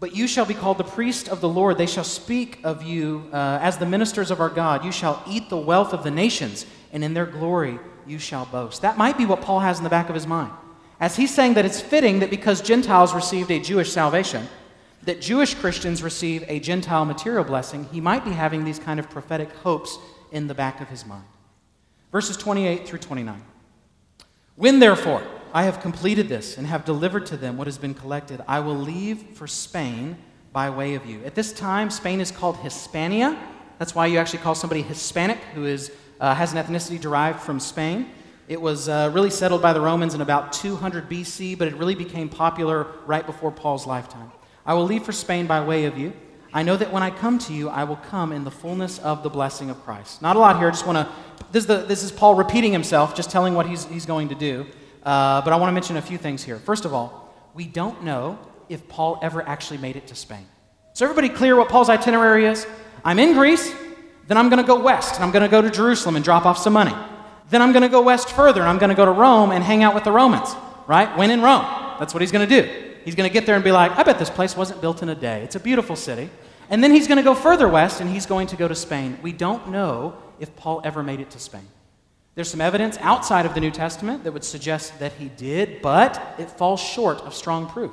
[0.00, 1.78] But you shall be called the priest of the Lord.
[1.78, 4.84] They shall speak of you uh, as the ministers of our God.
[4.84, 8.82] You shall eat the wealth of the nations, and in their glory you shall boast.
[8.82, 10.52] That might be what Paul has in the back of his mind
[11.00, 14.46] as he's saying that it's fitting that because Gentiles received a Jewish salvation,
[15.04, 19.08] that Jewish Christians receive a Gentile material blessing, he might be having these kind of
[19.08, 19.98] prophetic hopes
[20.30, 21.24] in the back of his mind.
[22.12, 23.42] Verses 28 through 29.
[24.56, 28.40] When therefore I have completed this and have delivered to them what has been collected,
[28.46, 30.16] I will leave for Spain
[30.52, 31.24] by way of you.
[31.24, 33.36] At this time, Spain is called Hispania.
[33.78, 37.58] That's why you actually call somebody Hispanic who is, uh, has an ethnicity derived from
[37.58, 38.10] Spain.
[38.46, 41.94] It was uh, really settled by the Romans in about 200 BC, but it really
[41.94, 44.30] became popular right before Paul's lifetime.
[44.64, 46.12] I will leave for Spain by way of you.
[46.52, 49.22] I know that when I come to you, I will come in the fullness of
[49.22, 50.20] the blessing of Christ.
[50.20, 50.68] Not a lot here.
[50.68, 51.14] I just want to.
[51.52, 54.66] This, this, is Paul repeating himself, just telling what he's, he's going to do.
[55.02, 56.58] Uh, but I want to mention a few things here.
[56.58, 60.46] First of all, we don't know if Paul ever actually made it to Spain.
[60.92, 62.66] So, everybody clear what Paul's itinerary is?
[63.04, 63.72] I'm in Greece,
[64.26, 66.46] then I'm going to go west, and I'm going to go to Jerusalem and drop
[66.46, 66.94] off some money.
[67.50, 69.62] Then I'm going to go west further and I'm going to go to Rome and
[69.62, 70.54] hang out with the Romans,
[70.86, 71.14] right?
[71.18, 71.64] When in Rome.
[71.98, 72.96] That's what he's going to do.
[73.04, 75.08] He's going to get there and be like, I bet this place wasn't built in
[75.08, 75.42] a day.
[75.42, 76.30] It's a beautiful city.
[76.70, 79.18] And then he's going to go further west and he's going to go to Spain.
[79.20, 81.66] We don't know if Paul ever made it to Spain.
[82.34, 86.36] There's some evidence outside of the New Testament that would suggest that he did, but
[86.38, 87.92] it falls short of strong proof.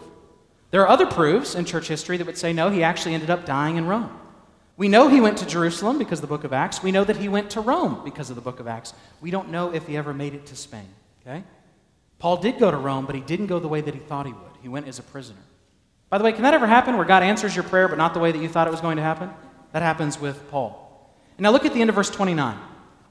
[0.70, 3.46] There are other proofs in church history that would say no, he actually ended up
[3.46, 4.12] dying in Rome.
[4.76, 6.84] We know he went to Jerusalem because of the book of Acts.
[6.84, 8.94] We know that he went to Rome because of the book of Acts.
[9.22, 10.88] We don't know if he ever made it to Spain.
[11.26, 11.44] Okay?
[12.20, 14.34] Paul did go to Rome, but he didn't go the way that he thought he
[14.34, 14.52] would.
[14.62, 15.40] He went as a prisoner.
[16.10, 18.20] By the way, can that ever happen where God answers your prayer but not the
[18.20, 19.32] way that you thought it was going to happen?
[19.74, 20.84] That happens with Paul.
[21.40, 22.58] Now look at the end of verse 29.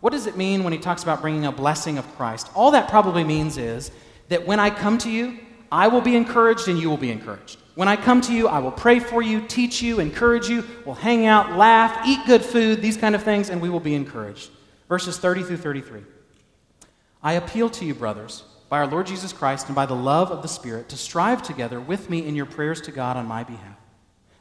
[0.00, 2.50] What does it mean when he talks about bringing a blessing of Christ?
[2.54, 3.90] All that probably means is
[4.28, 5.38] that when I come to you,
[5.70, 7.58] I will be encouraged and you will be encouraged.
[7.74, 10.64] When I come to you, I will pray for you, teach you, encourage you.
[10.84, 13.94] We'll hang out, laugh, eat good food, these kind of things, and we will be
[13.94, 14.50] encouraged.
[14.88, 16.02] Verses 30 through 33.
[17.22, 20.42] I appeal to you, brothers, by our Lord Jesus Christ and by the love of
[20.42, 23.76] the Spirit, to strive together with me in your prayers to God on my behalf,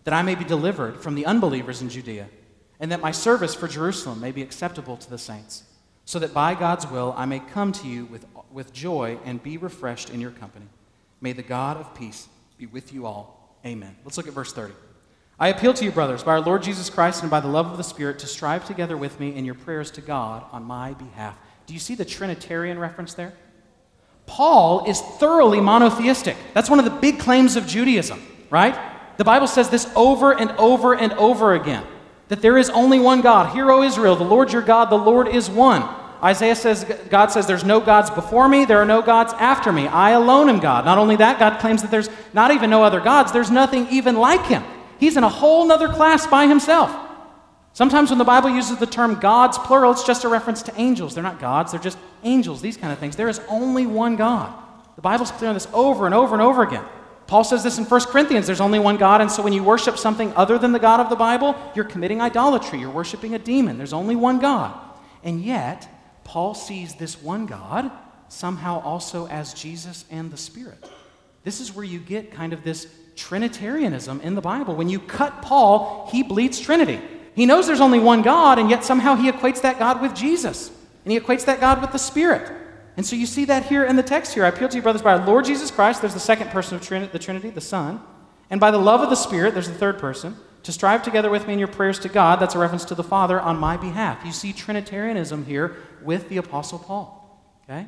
[0.03, 2.29] that I may be delivered from the unbelievers in Judea,
[2.85, 5.63] and that my service for Jerusalem may be acceptable to the saints,
[6.05, 9.57] so that by God's will I may come to you with, with joy and be
[9.57, 10.67] refreshed in your company.
[11.19, 12.27] May the God of peace
[12.59, 13.57] be with you all.
[13.65, 13.95] Amen.
[14.03, 14.75] Let's look at verse 30.
[15.39, 17.77] I appeal to you, brothers, by our Lord Jesus Christ and by the love of
[17.77, 21.39] the Spirit, to strive together with me in your prayers to God on my behalf.
[21.65, 23.33] Do you see the Trinitarian reference there?
[24.27, 26.37] Paul is thoroughly monotheistic.
[26.53, 28.21] That's one of the big claims of Judaism,
[28.51, 28.79] right?
[29.17, 31.83] The Bible says this over and over and over again
[32.27, 33.53] that there is only one God.
[33.53, 35.83] Hear, O Israel, the Lord your God, the Lord is one.
[36.23, 39.87] Isaiah says, God says, There's no gods before me, there are no gods after me.
[39.87, 40.85] I alone am God.
[40.85, 44.15] Not only that, God claims that there's not even no other gods, there's nothing even
[44.15, 44.63] like him.
[44.99, 46.95] He's in a whole other class by himself.
[47.73, 51.13] Sometimes when the Bible uses the term gods, plural, it's just a reference to angels.
[51.13, 53.17] They're not gods, they're just angels, these kind of things.
[53.17, 54.53] There is only one God.
[54.95, 56.85] The Bible's clear on this over and over and over again.
[57.27, 59.97] Paul says this in 1 Corinthians there's only one God, and so when you worship
[59.97, 62.79] something other than the God of the Bible, you're committing idolatry.
[62.79, 63.77] You're worshiping a demon.
[63.77, 64.79] There's only one God.
[65.23, 65.87] And yet,
[66.23, 67.91] Paul sees this one God
[68.29, 70.89] somehow also as Jesus and the Spirit.
[71.43, 74.75] This is where you get kind of this Trinitarianism in the Bible.
[74.75, 76.99] When you cut Paul, he bleeds Trinity.
[77.35, 80.69] He knows there's only one God, and yet somehow he equates that God with Jesus.
[81.03, 82.51] And he equates that God with the Spirit.
[82.97, 84.45] And so you see that here in the text here.
[84.45, 86.81] I appeal to you, brothers, by our Lord Jesus Christ, there's the second person of
[86.81, 88.01] Trinity, the Trinity, the Son.
[88.49, 91.47] And by the love of the Spirit, there's the third person, to strive together with
[91.47, 92.39] me in your prayers to God.
[92.39, 94.23] That's a reference to the Father on my behalf.
[94.25, 97.43] You see Trinitarianism here with the Apostle Paul.
[97.63, 97.87] Okay?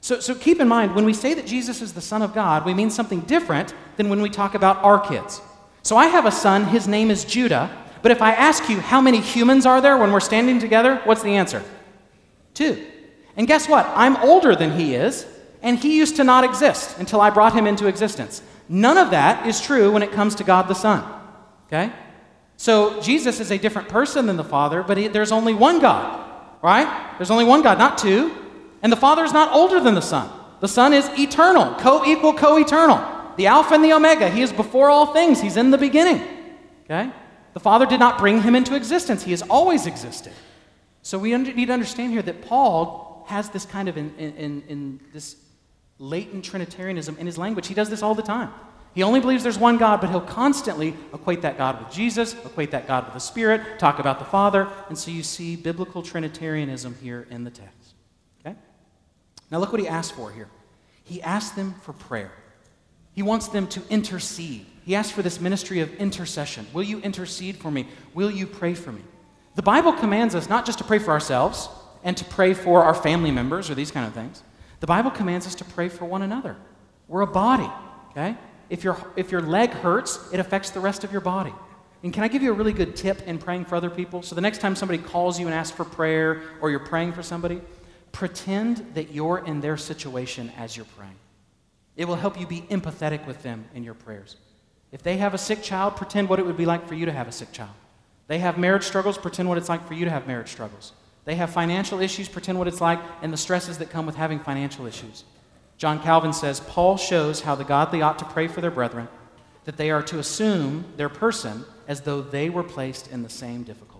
[0.00, 2.64] So, so keep in mind, when we say that Jesus is the Son of God,
[2.64, 5.40] we mean something different than when we talk about our kids.
[5.82, 7.70] So I have a son, his name is Judah,
[8.02, 11.22] but if I ask you how many humans are there when we're standing together, what's
[11.22, 11.62] the answer?
[12.54, 12.84] Two.
[13.38, 13.86] And guess what?
[13.94, 15.24] I'm older than he is,
[15.62, 18.42] and he used to not exist until I brought him into existence.
[18.68, 21.04] None of that is true when it comes to God the Son.
[21.68, 21.92] Okay?
[22.56, 26.28] So Jesus is a different person than the Father, but he, there's only one God,
[26.60, 27.14] right?
[27.16, 28.34] There's only one God, not two.
[28.82, 30.28] And the Father is not older than the Son.
[30.60, 32.98] The Son is eternal, co equal, co eternal.
[33.36, 34.28] The Alpha and the Omega.
[34.28, 36.20] He is before all things, He's in the beginning.
[36.84, 37.10] Okay?
[37.54, 40.32] The Father did not bring him into existence, He has always existed.
[41.02, 45.00] So we need to understand here that Paul has this kind of in, in, in
[45.12, 45.36] this
[45.98, 47.66] latent Trinitarianism in his language.
[47.66, 48.52] He does this all the time.
[48.94, 52.70] He only believes there's one God, but he'll constantly equate that God with Jesus, equate
[52.72, 54.68] that God with the Spirit, talk about the Father.
[54.88, 57.94] And so you see biblical Trinitarianism here in the text.
[58.40, 58.56] Okay?
[59.50, 60.48] Now, look what he asked for here.
[61.04, 62.32] He asked them for prayer.
[63.14, 64.66] He wants them to intercede.
[64.84, 66.66] He asked for this ministry of intercession.
[66.72, 67.86] Will you intercede for me?
[68.14, 69.02] Will you pray for me?
[69.54, 71.68] The Bible commands us not just to pray for ourselves
[72.02, 74.42] and to pray for our family members or these kind of things.
[74.80, 76.56] The Bible commands us to pray for one another.
[77.08, 77.70] We're a body,
[78.10, 78.36] okay?
[78.70, 81.52] If your, if your leg hurts, it affects the rest of your body.
[82.02, 84.22] And can I give you a really good tip in praying for other people?
[84.22, 87.22] So the next time somebody calls you and asks for prayer or you're praying for
[87.22, 87.60] somebody,
[88.12, 91.16] Pretend that you're in their situation as you're praying.
[91.96, 94.36] It will help you be empathetic with them in your prayers.
[94.92, 97.12] If they have a sick child, pretend what it would be like for you to
[97.12, 97.74] have a sick child.
[98.26, 100.92] They have marriage struggles, pretend what it's like for you to have marriage struggles.
[101.28, 104.40] They have financial issues, pretend what it's like and the stresses that come with having
[104.40, 105.24] financial issues.
[105.76, 109.08] John Calvin says Paul shows how the godly ought to pray for their brethren,
[109.66, 113.62] that they are to assume their person as though they were placed in the same
[113.62, 113.94] difficulty.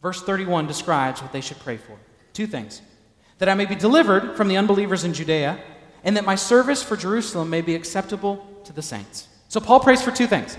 [0.00, 1.98] Verse 31 describes what they should pray for
[2.32, 2.80] two things
[3.38, 5.58] that I may be delivered from the unbelievers in Judea,
[6.04, 9.26] and that my service for Jerusalem may be acceptable to the saints.
[9.48, 10.56] So Paul prays for two things.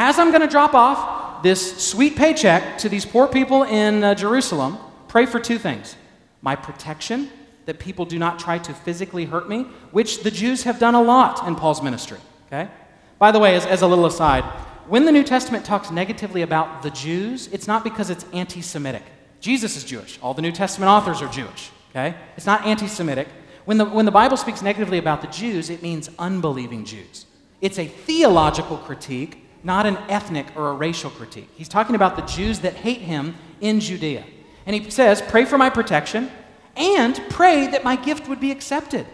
[0.00, 4.14] As I'm going to drop off this sweet paycheck to these poor people in uh,
[4.14, 5.96] Jerusalem, pray for two things
[6.40, 7.28] my protection,
[7.66, 11.02] that people do not try to physically hurt me, which the Jews have done a
[11.02, 12.18] lot in Paul's ministry.
[12.46, 12.70] Okay?
[13.18, 14.44] By the way, as, as a little aside,
[14.86, 19.02] when the New Testament talks negatively about the Jews, it's not because it's anti Semitic.
[19.40, 20.20] Jesus is Jewish.
[20.22, 21.72] All the New Testament authors are Jewish.
[21.90, 22.14] Okay?
[22.36, 23.26] It's not anti Semitic.
[23.64, 27.26] When the, when the Bible speaks negatively about the Jews, it means unbelieving Jews.
[27.60, 31.48] It's a theological critique, not an ethnic or a racial critique.
[31.54, 34.24] He's talking about the Jews that hate him in Judea.
[34.66, 36.30] And he says, Pray for my protection
[36.76, 39.06] and pray that my gift would be accepted.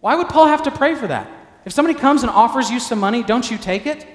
[0.00, 1.30] Why would Paul have to pray for that?
[1.64, 4.06] If somebody comes and offers you some money, don't you take it?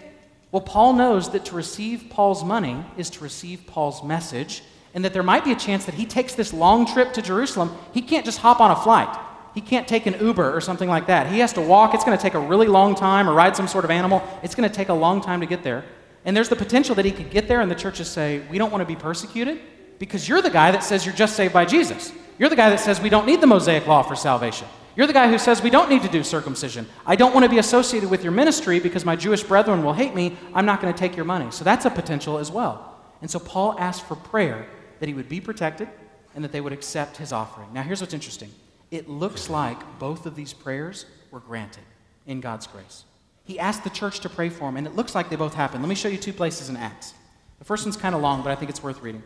[0.52, 5.14] Well, Paul knows that to receive Paul's money is to receive Paul's message, and that
[5.14, 7.78] there might be a chance that he takes this long trip to Jerusalem.
[7.94, 9.10] He can't just hop on a flight.
[9.58, 11.32] He can't take an Uber or something like that.
[11.32, 11.96] He has to walk.
[11.96, 14.22] It's going to take a really long time, or ride some sort of animal.
[14.44, 15.84] It's going to take a long time to get there.
[16.26, 18.70] And there's the potential that he could get there and the churches say, We don't
[18.72, 19.60] want to be persecuted
[19.98, 22.12] because you're the guy that says you're just saved by Jesus.
[22.38, 24.68] You're the guy that says we don't need the Mosaic law for salvation.
[24.96, 26.86] You're the guy who says we don't need to do circumcision.
[27.04, 30.14] I don't want to be associated with your ministry because my Jewish brethren will hate
[30.14, 30.38] me.
[30.54, 31.50] I'm not going to take your money.
[31.50, 32.96] So that's a potential as well.
[33.24, 34.68] And so Paul asked for prayer
[35.00, 35.90] that he would be protected
[36.36, 37.74] and that they would accept his offering.
[37.74, 38.52] Now, here's what's interesting
[38.92, 41.84] it looks like both of these prayers were granted
[42.26, 43.04] in God's grace.
[43.44, 45.82] He asked the church to pray for him, and it looks like they both happened.
[45.82, 47.14] Let me show you two places in Acts.
[47.60, 49.24] The first one's kind of long, but I think it's worth reading.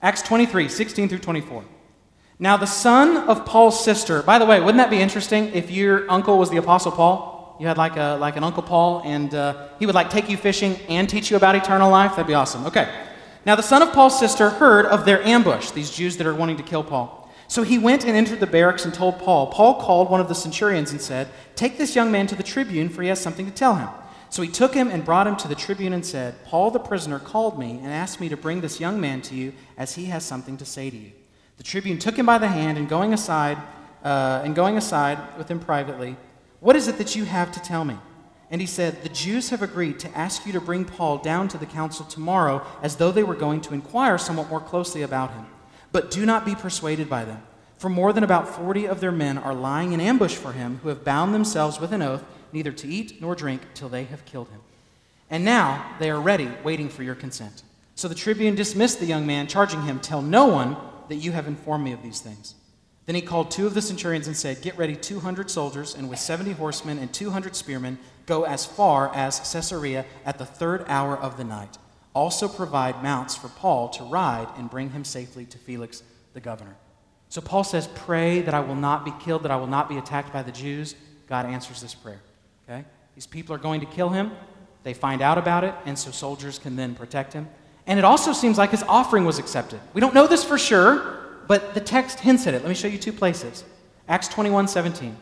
[0.00, 1.64] Acts 23, 16 through 24.
[2.38, 6.08] Now, the son of Paul's sister, by the way, wouldn't that be interesting if your
[6.08, 7.56] uncle was the Apostle Paul?
[7.58, 10.36] You had like, a, like an Uncle Paul, and uh, he would like take you
[10.36, 12.12] fishing and teach you about eternal life?
[12.12, 12.66] That'd be awesome.
[12.66, 12.88] Okay.
[13.44, 16.58] Now, the son of Paul's sister heard of their ambush, these Jews that are wanting
[16.58, 17.27] to kill Paul.
[17.48, 19.46] So he went and entered the barracks and told Paul.
[19.46, 22.90] Paul called one of the centurions and said, Take this young man to the tribune,
[22.90, 23.88] for he has something to tell him.
[24.30, 27.18] So he took him and brought him to the tribune and said, Paul the prisoner
[27.18, 30.24] called me and asked me to bring this young man to you, as he has
[30.24, 31.12] something to say to you.
[31.56, 33.56] The tribune took him by the hand and going aside,
[34.04, 36.16] uh, and going aside with him privately,
[36.60, 37.96] What is it that you have to tell me?
[38.50, 41.58] And he said, The Jews have agreed to ask you to bring Paul down to
[41.58, 45.46] the council tomorrow, as though they were going to inquire somewhat more closely about him.
[45.92, 47.42] But do not be persuaded by them,
[47.78, 50.88] for more than about forty of their men are lying in ambush for him, who
[50.88, 54.48] have bound themselves with an oath neither to eat nor drink till they have killed
[54.48, 54.60] him.
[55.30, 57.62] And now they are ready, waiting for your consent.
[57.94, 60.76] So the tribune dismissed the young man, charging him, Tell no one
[61.08, 62.54] that you have informed me of these things.
[63.06, 66.18] Then he called two of the centurions and said, Get ready 200 soldiers, and with
[66.18, 71.38] 70 horsemen and 200 spearmen, go as far as Caesarea at the third hour of
[71.38, 71.78] the night.
[72.14, 76.02] Also provide mounts for Paul to ride and bring him safely to Felix
[76.34, 76.76] the governor.
[77.28, 79.98] So Paul says, Pray that I will not be killed, that I will not be
[79.98, 80.94] attacked by the Jews.
[81.28, 82.20] God answers this prayer.
[82.68, 82.84] Okay?
[83.14, 84.32] These people are going to kill him.
[84.82, 87.48] They find out about it, and so soldiers can then protect him.
[87.86, 89.80] And it also seems like his offering was accepted.
[89.92, 92.62] We don't know this for sure, but the text hints at it.
[92.62, 93.64] Let me show you two places.
[94.08, 95.16] Acts 21 17.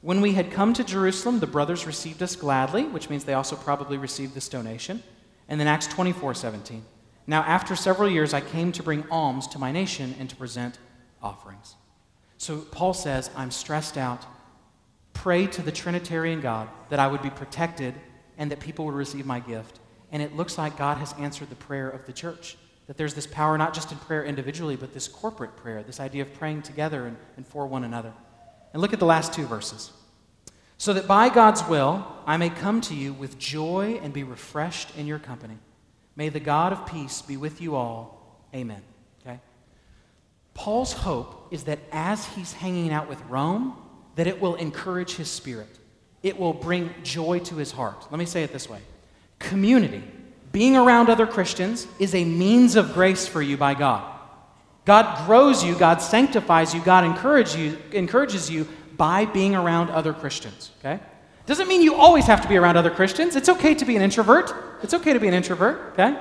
[0.00, 3.56] When we had come to Jerusalem, the brothers received us gladly, which means they also
[3.56, 5.02] probably received this donation.
[5.48, 6.84] And then Acts 24 17.
[7.26, 10.78] Now, after several years, I came to bring alms to my nation and to present
[11.22, 11.74] offerings.
[12.38, 14.24] So Paul says, I'm stressed out.
[15.12, 17.94] Pray to the Trinitarian God that I would be protected
[18.38, 19.80] and that people would receive my gift.
[20.12, 22.56] And it looks like God has answered the prayer of the church.
[22.86, 26.22] That there's this power, not just in prayer individually, but this corporate prayer, this idea
[26.22, 28.12] of praying together and, and for one another.
[28.72, 29.90] And look at the last two verses.
[30.78, 34.96] So that by God's will I may come to you with joy and be refreshed
[34.96, 35.58] in your company.
[36.14, 38.40] May the God of peace be with you all.
[38.54, 38.82] Amen.
[39.22, 39.40] Okay?
[40.54, 43.76] Paul's hope is that as he's hanging out with Rome,
[44.14, 45.78] that it will encourage his spirit.
[46.22, 48.06] It will bring joy to his heart.
[48.10, 48.80] Let me say it this way
[49.38, 50.02] community,
[50.52, 54.14] being around other Christians, is a means of grace for you by God.
[54.84, 58.66] God grows you, God sanctifies you, God encourages you, encourages you
[58.98, 60.72] by being around other Christians.
[60.80, 61.00] Okay?
[61.48, 63.34] Doesn't mean you always have to be around other Christians.
[63.34, 64.52] It's okay to be an introvert.
[64.82, 66.14] It's okay to be an introvert, okay?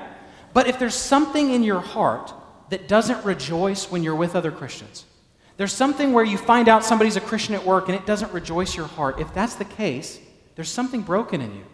[0.54, 2.34] But if there's something in your heart
[2.70, 5.06] that doesn't rejoice when you're with other Christians,
[5.58, 8.78] there's something where you find out somebody's a Christian at work and it doesn't rejoice
[8.78, 9.20] your heart.
[9.20, 10.18] If that's the case,
[10.56, 11.66] there's something broken in you.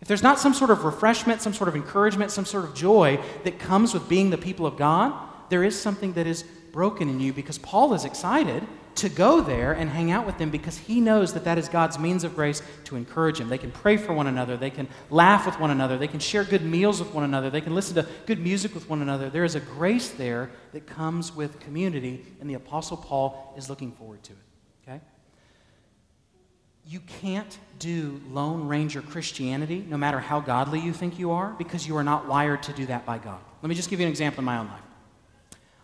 [0.00, 3.20] If there's not some sort of refreshment, some sort of encouragement, some sort of joy
[3.44, 5.12] that comes with being the people of God,
[5.50, 9.72] there is something that is broken in you because Paul is excited to go there
[9.72, 12.62] and hang out with them because he knows that that is God's means of grace
[12.84, 13.48] to encourage him.
[13.48, 16.44] They can pray for one another, they can laugh with one another, they can share
[16.44, 19.30] good meals with one another, they can listen to good music with one another.
[19.30, 23.92] There is a grace there that comes with community, and the Apostle Paul is looking
[23.92, 24.88] forward to it.
[24.88, 25.00] Okay?
[26.86, 31.86] You can't do Lone Ranger Christianity, no matter how godly you think you are, because
[31.86, 33.40] you are not wired to do that by God.
[33.62, 34.82] Let me just give you an example in my own life.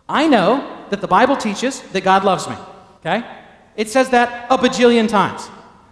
[0.08, 2.56] I know that the Bible teaches that God loves me.
[2.98, 3.24] Okay?
[3.76, 5.48] It says that a bajillion times.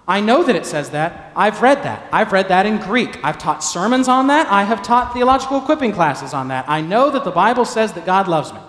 [0.08, 1.32] I know that it says that.
[1.34, 2.08] I've read that.
[2.12, 3.18] I've read that in Greek.
[3.24, 4.46] I've taught sermons on that.
[4.48, 6.68] I have taught theological equipping classes on that.
[6.68, 8.60] I know that the Bible says that God loves me.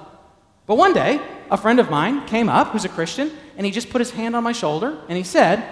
[0.66, 1.22] But one day,
[1.52, 4.36] a friend of mine came up who's a Christian, and he just put his hand
[4.36, 5.64] on my shoulder and he said,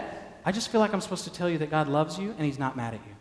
[0.46, 2.60] I just feel like I'm supposed to tell you that God loves you and he's
[2.60, 3.16] not mad at you.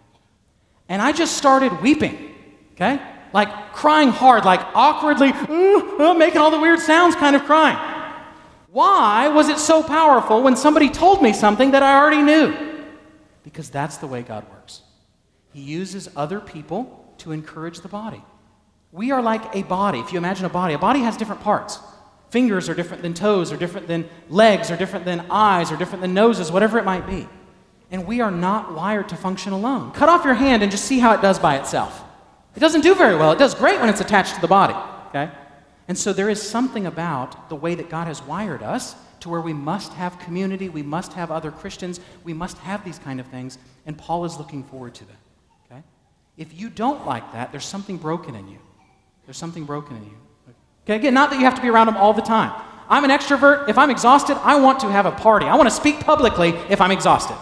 [0.88, 2.34] And I just started weeping,
[2.72, 3.00] okay?
[3.32, 7.76] Like crying hard, like awkwardly, making all the weird sounds, kind of crying.
[8.74, 12.82] Why was it so powerful when somebody told me something that I already knew?
[13.44, 14.82] Because that's the way God works.
[15.52, 18.20] He uses other people to encourage the body.
[18.90, 20.00] We are like a body.
[20.00, 21.78] If you imagine a body, a body has different parts.
[22.30, 26.02] Fingers are different than toes, or different than legs, or different than eyes, or different
[26.02, 27.28] than noses, whatever it might be.
[27.92, 29.92] And we are not wired to function alone.
[29.92, 32.02] Cut off your hand and just see how it does by itself.
[32.56, 33.30] It doesn't do very well.
[33.30, 34.74] It does great when it's attached to the body,
[35.10, 35.30] okay?
[35.88, 39.40] And so there is something about the way that God has wired us to where
[39.40, 43.26] we must have community, we must have other Christians, we must have these kind of
[43.26, 45.16] things, and Paul is looking forward to that.
[45.70, 45.82] Okay?
[46.36, 48.58] If you don't like that, there's something broken in you.
[49.24, 50.16] There's something broken in you.
[50.84, 52.52] Okay, again, not that you have to be around them all the time.
[52.88, 53.70] I'm an extrovert.
[53.70, 55.46] If I'm exhausted, I want to have a party.
[55.46, 57.36] I want to speak publicly if I'm exhausted.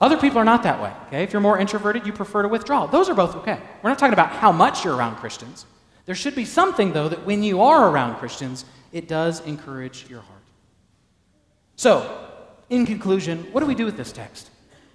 [0.00, 0.92] Other people are not that way.
[1.08, 1.24] Okay?
[1.24, 2.86] If you're more introverted, you prefer to withdraw.
[2.86, 3.58] Those are both okay.
[3.82, 5.66] We're not talking about how much you're around Christians.
[6.06, 10.20] There should be something, though, that when you are around Christians, it does encourage your
[10.20, 10.42] heart.
[11.76, 12.28] So,
[12.68, 14.50] in conclusion, what do we do with this text?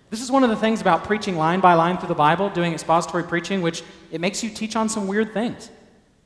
[0.10, 2.74] This is one of the things about preaching line by line through the Bible, doing
[2.74, 5.70] expository preaching, which it makes you teach on some weird things.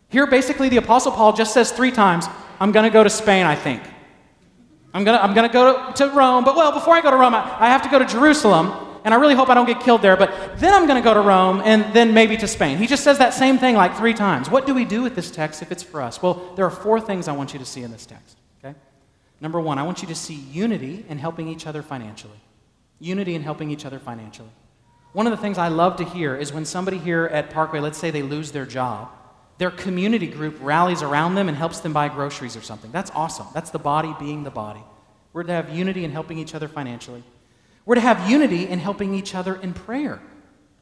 [0.09, 2.25] Here, basically, the Apostle Paul just says three times,
[2.59, 3.81] I'm going to go to Spain, I think.
[4.93, 7.17] I'm going to, I'm to go to, to Rome, but well, before I go to
[7.17, 9.81] Rome, I, I have to go to Jerusalem and I really hope I don't get
[9.81, 12.77] killed there, but then I'm going to go to Rome and then maybe to Spain.
[12.77, 14.49] He just says that same thing like three times.
[14.49, 16.21] What do we do with this text if it's for us?
[16.21, 18.37] Well, there are four things I want you to see in this text.
[18.63, 18.75] Okay?
[19.41, 22.39] Number one, I want you to see unity in helping each other financially.
[22.99, 24.49] Unity in helping each other financially.
[25.13, 27.97] One of the things I love to hear is when somebody here at Parkway, let's
[27.97, 29.09] say they lose their job,
[29.57, 32.91] their community group rallies around them and helps them buy groceries or something.
[32.91, 33.47] That's awesome.
[33.53, 34.83] That's the body being the body.
[35.33, 37.23] We're to have unity in helping each other financially.
[37.85, 40.21] We're to have unity in helping each other in prayer.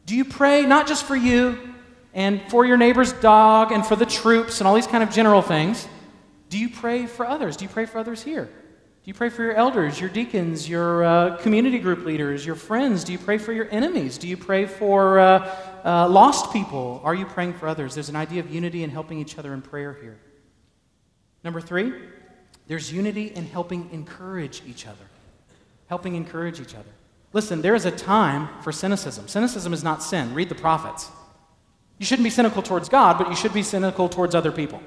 [0.05, 1.73] Do you pray not just for you
[2.13, 5.41] and for your neighbor's dog and for the troops and all these kind of general
[5.41, 5.87] things?
[6.49, 7.57] Do you pray for others?
[7.57, 8.45] Do you pray for others here?
[8.45, 13.03] Do you pray for your elders, your deacons, your uh, community group leaders, your friends?
[13.03, 14.17] Do you pray for your enemies?
[14.17, 16.99] Do you pray for uh, uh, lost people?
[17.03, 17.93] Are you praying for others?
[17.93, 20.17] There's an idea of unity in helping each other in prayer here.
[21.43, 21.93] Number three,
[22.67, 25.05] there's unity in helping encourage each other.
[25.87, 26.89] Helping encourage each other.
[27.33, 29.27] Listen, there is a time for cynicism.
[29.27, 30.33] Cynicism is not sin.
[30.33, 31.09] Read the prophets.
[31.97, 34.81] You shouldn't be cynical towards God, but you should be cynical towards other people.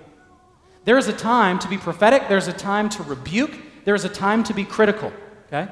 [0.84, 3.52] There is a time to be prophetic, there's a time to rebuke,
[3.84, 5.12] there is a time to be critical,
[5.46, 5.70] okay?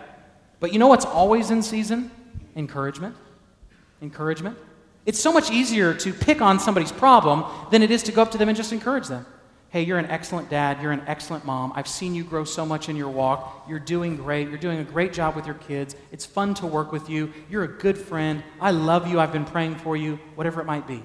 [0.61, 2.11] But you know what's always in season?
[2.57, 3.17] Encouragement.
[4.03, 4.59] Encouragement.
[5.07, 8.31] It's so much easier to pick on somebody's problem than it is to go up
[8.33, 9.25] to them and just encourage them.
[9.71, 10.81] Hey, you're an excellent dad.
[10.81, 11.73] You're an excellent mom.
[11.75, 13.67] I've seen you grow so much in your walk.
[13.69, 14.49] You're doing great.
[14.49, 15.95] You're doing a great job with your kids.
[16.11, 17.33] It's fun to work with you.
[17.51, 18.43] You're a good friend.
[18.61, 19.21] I love you.
[19.21, 21.05] I've been praying for you, whatever it might be.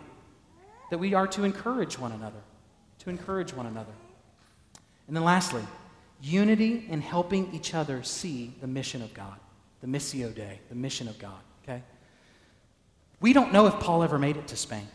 [0.92, 2.40] That we are to encourage one another.
[3.00, 3.92] To encourage one another.
[5.08, 5.64] And then lastly,
[6.22, 9.36] unity in helping each other see the mission of God,
[9.82, 11.84] the Missio Dei, the mission of God, okay?
[13.20, 14.88] We don't know if Paul ever made it to Spain,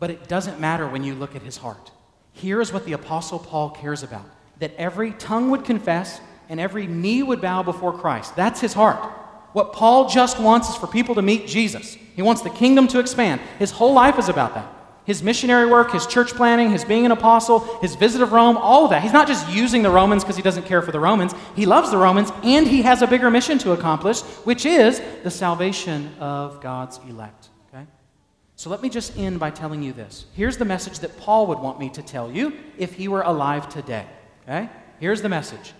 [0.00, 1.92] but it doesn't matter when you look at his heart.
[2.34, 4.26] Here is what the Apostle Paul cares about
[4.60, 8.36] that every tongue would confess and every knee would bow before Christ.
[8.36, 9.02] That's his heart.
[9.52, 11.94] What Paul just wants is for people to meet Jesus.
[11.94, 13.40] He wants the kingdom to expand.
[13.58, 14.68] His whole life is about that.
[15.04, 18.84] His missionary work, his church planting, his being an apostle, his visit of Rome, all
[18.84, 19.02] of that.
[19.02, 21.34] He's not just using the Romans because he doesn't care for the Romans.
[21.54, 25.30] He loves the Romans and he has a bigger mission to accomplish, which is the
[25.30, 27.50] salvation of God's elect.
[28.56, 30.26] So let me just end by telling you this.
[30.34, 33.68] Here's the message that Paul would want me to tell you if he were alive
[33.68, 34.06] today.
[34.42, 34.68] Okay?
[35.00, 35.72] Here's the message.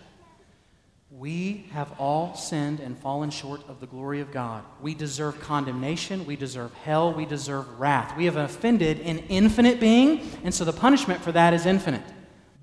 [1.11, 4.65] We have all sinned and fallen short of the glory of God.
[4.83, 6.27] We deserve condemnation.
[6.27, 7.13] We deserve hell.
[7.13, 8.17] We deserve wrath.
[8.17, 12.03] We have offended an infinite being, and so the punishment for that is infinite.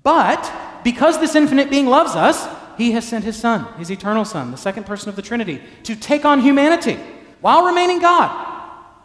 [0.02, 0.52] But
[0.84, 2.46] because this infinite being loves us,
[2.76, 5.96] he has sent his Son, his eternal Son, the second person of the Trinity, to
[5.96, 6.98] take on humanity
[7.40, 8.51] while remaining God.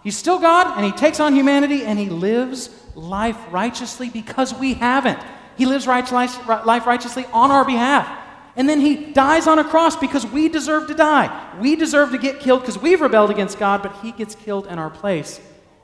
[0.04, 4.74] He's still God, and He takes on humanity, and He lives life righteously because we
[4.76, 5.20] haven't.
[5.58, 8.26] He lives life righteously on our behalf.
[8.56, 11.58] And then He dies on a cross because we deserve to die.
[11.60, 14.80] We deserve to get killed because we've rebelled against God, but He gets killed in
[14.80, 15.40] our place.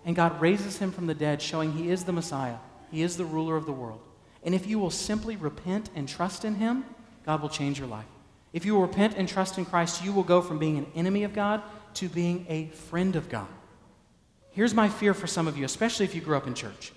[0.06, 2.58] And God raises Him from the dead, showing He is the Messiah,
[2.92, 4.02] He is the ruler of the world.
[4.44, 6.86] And if you will simply repent and trust in Him,
[7.26, 8.06] God will change your life.
[8.52, 11.24] If you will repent and trust in Christ, you will go from being an enemy
[11.24, 11.64] of God
[11.96, 13.48] to being a friend of God.
[14.54, 16.92] Here's my fear for some of you, especially if you grew up in church,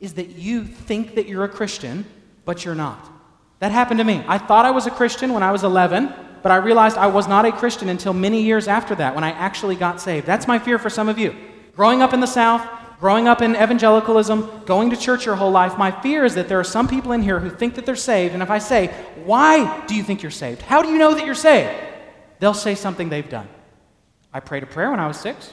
[0.00, 2.04] is that you think that you're a Christian,
[2.44, 3.10] but you're not.
[3.58, 4.24] That happened to me.
[4.26, 7.28] I thought I was a Christian when I was 11, but I realized I was
[7.28, 10.26] not a Christian until many years after that when I actually got saved.
[10.26, 11.34] That's my fear for some of you.
[11.74, 12.66] Growing up in the South,
[13.00, 16.60] growing up in evangelicalism, going to church your whole life, my fear is that there
[16.60, 18.88] are some people in here who think that they're saved, and if I say,
[19.24, 20.62] Why do you think you're saved?
[20.62, 21.72] How do you know that you're saved?
[22.38, 23.48] They'll say something they've done.
[24.32, 25.52] I prayed a prayer when I was six.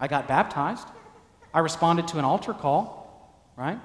[0.00, 0.88] I got baptized.
[1.52, 3.78] I responded to an altar call, right?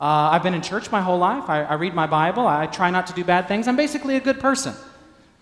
[0.00, 1.48] Uh, I've been in church my whole life.
[1.48, 2.46] I, I read my Bible.
[2.46, 3.68] I try not to do bad things.
[3.68, 4.74] I'm basically a good person.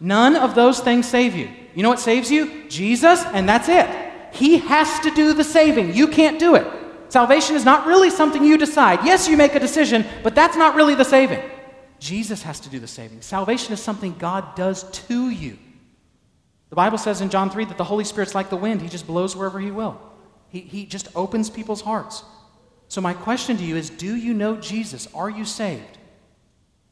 [0.01, 1.49] None of those things save you.
[1.75, 2.69] You know what saves you?
[2.69, 3.89] Jesus, and that's it.
[4.33, 5.95] He has to do the saving.
[5.95, 6.67] You can't do it.
[7.09, 9.05] Salvation is not really something you decide.
[9.05, 11.43] Yes, you make a decision, but that's not really the saving.
[11.99, 13.23] Jesus has to do the saving.
[13.23, 15.59] Salvation is something God does to you.
[16.69, 19.07] The Bible says in John 3 that the Holy Spirit's like the wind, He just
[19.07, 20.01] blows wherever He will.
[20.57, 22.25] He, he just opens people's hearts.
[22.89, 25.07] So, my question to you is Do you know Jesus?
[25.15, 25.99] Are you saved?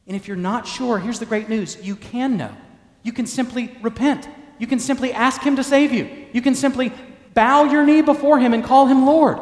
[0.05, 2.55] And if you're not sure, here's the great news you can know.
[3.01, 4.29] You can simply repent.
[4.59, 6.27] You can simply ask Him to save you.
[6.31, 6.91] You can simply
[7.33, 9.39] bow your knee before Him and call Him Lord.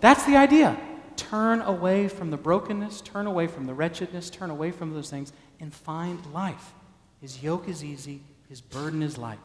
[0.00, 0.78] That's the idea.
[1.16, 5.32] Turn away from the brokenness, turn away from the wretchedness, turn away from those things,
[5.60, 6.74] and find life.
[7.22, 8.20] His yoke is easy,
[8.50, 9.38] His burden is light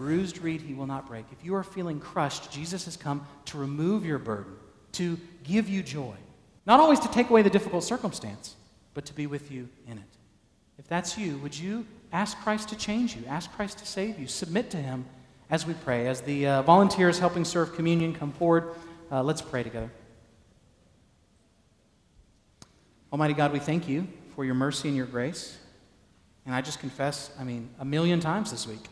[0.00, 1.26] bruised reed he will not break.
[1.30, 4.54] If you are feeling crushed, Jesus has come to remove your burden,
[4.92, 6.14] to give you joy.
[6.64, 8.56] Not always to take away the difficult circumstance,
[8.94, 10.04] but to be with you in it.
[10.78, 11.84] If that's you, would you
[12.14, 13.24] ask Christ to change you?
[13.28, 14.26] Ask Christ to save you.
[14.26, 15.04] Submit to him
[15.50, 16.08] as we pray.
[16.08, 18.74] As the uh, volunteers helping serve communion come forward,
[19.12, 19.90] uh, let's pray together.
[23.12, 25.58] Almighty God, we thank you for your mercy and your grace.
[26.46, 28.86] And I just confess, I mean, a million times this week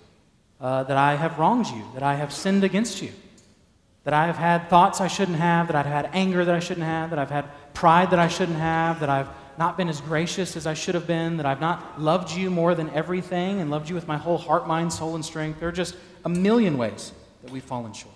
[0.61, 3.13] uh, that I have wronged you, that I have sinned against you,
[4.05, 6.87] that I have had thoughts I shouldn't have, that I've had anger that I shouldn't
[6.87, 7.45] have, that I've had
[7.75, 9.29] pride that I shouldn't have, that I've
[9.59, 12.75] not been as gracious as I should have been, that I've not loved you more
[12.75, 15.61] than everything and loved you with my whole heart, mind, soul, and strength.
[15.61, 18.15] There are just a million ways that we've fallen short.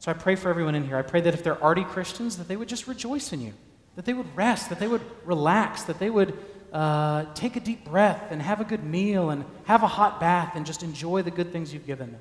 [0.00, 0.96] So I pray for everyone in here.
[0.96, 3.52] I pray that if they're already Christians, that they would just rejoice in you,
[3.96, 6.38] that they would rest, that they would relax, that they would
[6.72, 10.52] uh, take a deep breath and have a good meal and have a hot bath
[10.54, 12.20] and just enjoy the good things you've given them.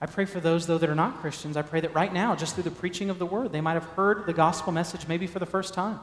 [0.00, 1.56] I pray for those, though, that are not Christians.
[1.56, 3.84] I pray that right now, just through the preaching of the word, they might have
[3.84, 6.00] heard the gospel message maybe for the first time.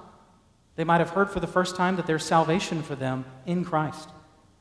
[0.75, 4.09] They might have heard for the first time that there's salvation for them in Christ.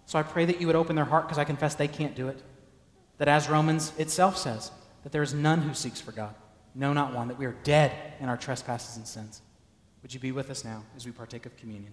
[0.07, 2.29] So I pray that you would open their heart because I confess they can't do
[2.29, 2.43] it.
[3.19, 4.73] That as Romans itself says,
[5.05, 6.35] that there is none who seeks for God,
[6.75, 9.41] no, not one, that we are dead in our trespasses and sins.
[10.03, 11.93] Would you be with us now as we partake of communion?